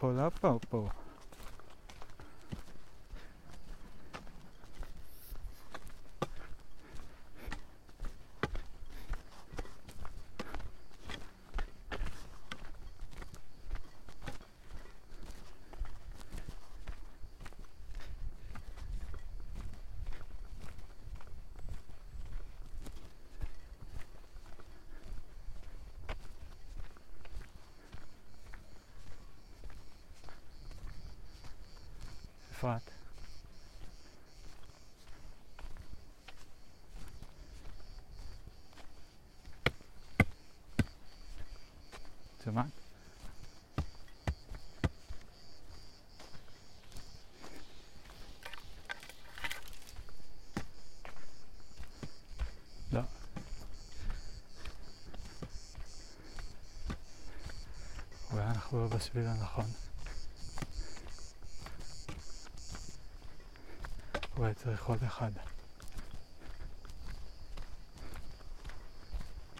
פה 0.00 0.12
לא 0.30 0.40
פה 0.40 0.48
לא 0.48 0.58
פה 0.70 0.70
פה 0.70 0.88
אפרת. 32.60 32.90
שמה? 42.44 42.64
לא. 52.92 53.00
אולי 58.32 58.44
אנחנו 58.44 58.80
לא 58.80 58.86
בשביל 58.86 59.26
הנכון. 59.26 59.66
אולי 64.36 64.54
צריך 64.54 64.84
עוד 64.84 65.02
אחד. 65.02 65.30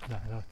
לעלות. 0.09 0.44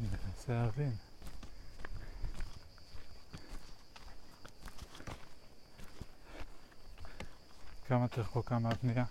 אני 0.00 0.08
להבין. 0.50 0.92
כמה 7.88 8.04
את 8.04 8.18
רחוקה 8.18 8.58
מהבנייה? 8.58 9.04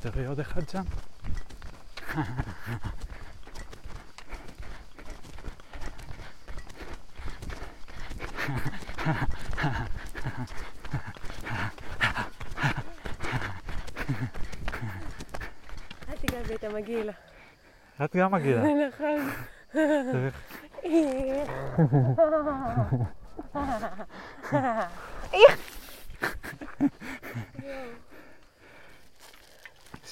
תראי 0.00 0.26
עוד 0.26 0.40
אחד 0.40 0.68
שם. 0.68 0.82
אל 16.34 16.58
מגעיל. 16.74 17.10
את 18.04 18.16
גם 18.16 18.32
מגעילה. 18.32 18.62
נכון. 18.88 19.30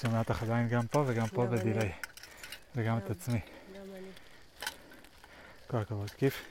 שומע 0.01 0.19
אותך 0.19 0.43
עדיין 0.43 0.67
גם 0.67 0.87
פה 0.87 1.03
וגם 1.07 1.27
פה. 1.27 1.45
בדיליי. 1.45 1.91
וגם 2.75 2.97
את. 2.97 3.09
עצמי. 3.09 3.39
גם 3.75 3.81
אני. 3.95 4.09
כל 5.67 5.77
הכבוד, 5.77 6.09
כיף. 6.09 6.45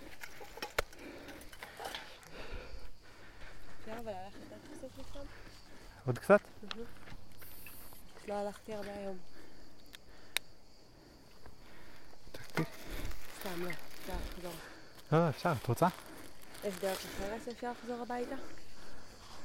עוד 6.06 6.18
קצת? 6.18 6.40
לא 8.28 8.34
הלכתי 8.34 8.74
הרבה 8.74 8.94
היום. 8.94 9.31
סתם, 13.53 13.62
לא. 13.65 13.70
אפשר 13.70 14.15
לחזור. 14.37 14.53
לא, 15.12 15.19
לא, 15.19 15.29
אפשר, 15.29 15.53
את 15.62 15.66
רוצה? 15.66 15.89
יש 16.65 16.74
דרך 16.81 16.99
אחרת 16.99 17.41
שאפשר 17.45 17.73
לחזור 17.81 18.03
הביתה? 18.03 18.35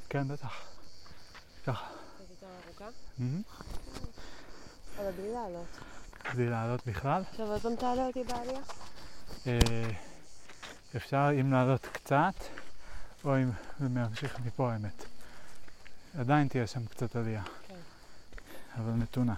כן, 0.08 0.28
בטח. 0.28 0.60
ככה. 1.66 1.86
קצת 1.86 2.30
יותר 2.30 2.46
ארוכה? 2.66 2.88
אבל 4.98 5.12
בלי 5.12 5.32
לעלות. 5.32 5.78
בלי 6.34 6.50
לעלות 6.50 6.86
בכלל. 6.86 7.22
עכשיו 7.30 7.46
עוד 7.46 7.62
פעם 7.62 7.76
תעלה 7.76 8.06
אותי 8.06 8.24
בעלייה? 8.24 8.60
אה, 9.46 9.90
אפשר 10.96 11.28
אם 11.40 11.52
לעלות 11.52 11.86
קצת, 11.86 12.34
או 13.24 13.36
אם 13.36 13.50
להמשיך 13.94 14.40
מפה 14.40 14.72
האמת. 14.72 15.04
עדיין 16.18 16.48
תהיה 16.48 16.66
שם 16.66 16.86
קצת 16.86 17.16
עלייה. 17.16 17.42
כן. 17.68 17.74
אבל 18.76 18.90
מתונה. 18.90 19.34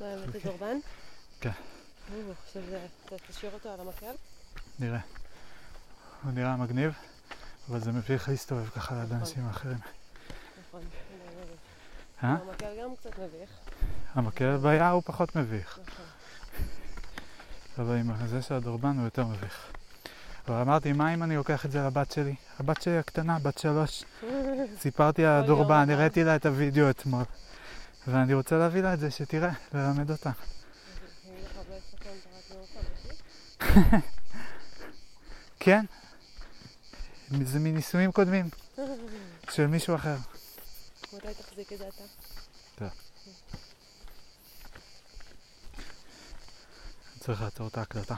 אוקיי. 0.00 0.40
את 0.40 0.44
דורבן? 0.46 0.76
כן. 1.40 1.50
עכשיו 2.46 2.62
תשאיר 3.28 3.52
אותו 3.54 3.68
על 3.68 3.80
המקל? 3.80 4.12
נראה. 4.78 4.98
הוא 6.22 6.32
נראה 6.32 6.56
מגניב, 6.56 6.92
אבל 7.70 7.80
זה 7.80 7.92
מביך 7.92 8.28
להסתובב 8.28 8.68
ככה 8.68 8.94
ליד 8.94 9.04
נכון. 9.04 9.18
אנשים 9.18 9.48
אחרים. 9.48 9.78
נכון. 10.68 10.82
אה? 12.24 12.28
המקל 12.28 12.82
גם 12.82 12.96
קצת 12.96 13.18
מביך. 13.18 13.50
המקל 14.14 14.56
ביער 14.56 14.92
הוא 14.92 15.02
פחות 15.04 15.36
מביך, 15.36 15.78
נכון. 15.82 16.04
אבל 17.78 17.96
עם 17.96 18.26
זה 18.26 18.42
של 18.42 18.54
הדורבן 18.54 18.96
הוא 18.96 19.04
יותר 19.04 19.24
מביך. 19.24 19.72
אבל 20.48 20.56
אמרתי, 20.56 20.92
מה 20.92 21.14
אם 21.14 21.22
אני 21.22 21.36
לוקח 21.36 21.66
את 21.66 21.70
זה 21.70 21.78
לבת 21.78 22.12
שלי? 22.12 22.34
הבת 22.58 22.82
שלי 22.82 22.98
הקטנה, 22.98 23.38
בת 23.38 23.58
שלוש. 23.58 24.04
סיפרתי 24.82 25.24
על 25.24 25.42
הדורבן, 25.42 25.90
הראיתי 25.90 26.24
לה 26.24 26.36
את 26.36 26.46
הוידאו 26.46 26.90
אתמול. 26.90 27.24
ואני 28.08 28.34
רוצה 28.34 28.58
להביא 28.58 28.82
לה 28.82 28.94
את 28.94 28.98
זה, 28.98 29.10
שתראה, 29.10 29.52
ללמד 29.74 30.10
אותה. 30.10 30.30
אני 30.30 31.42
לך 31.44 31.56
לא 31.56 31.74
אסכם 31.78 32.10
את 32.20 32.26
הרדיו 32.50 32.62
אותך, 32.62 33.61
כן? 35.60 35.84
זה 37.44 37.58
מניסויים 37.58 38.12
קודמים, 38.12 38.48
של 39.50 39.66
מישהו 39.66 39.94
אחר. 39.94 40.16
מתי 41.12 41.34
תחזיק 41.34 41.72
את 41.72 41.78
זה 41.78 41.88
אתה? 41.88 42.04
צריך 47.20 47.42
לעצור 47.42 47.68
את 47.68 47.78
ההקלטה. 47.78 48.16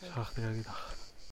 שכחתי 0.00 0.40
להגיד 0.40 0.66
לך. 0.66 0.93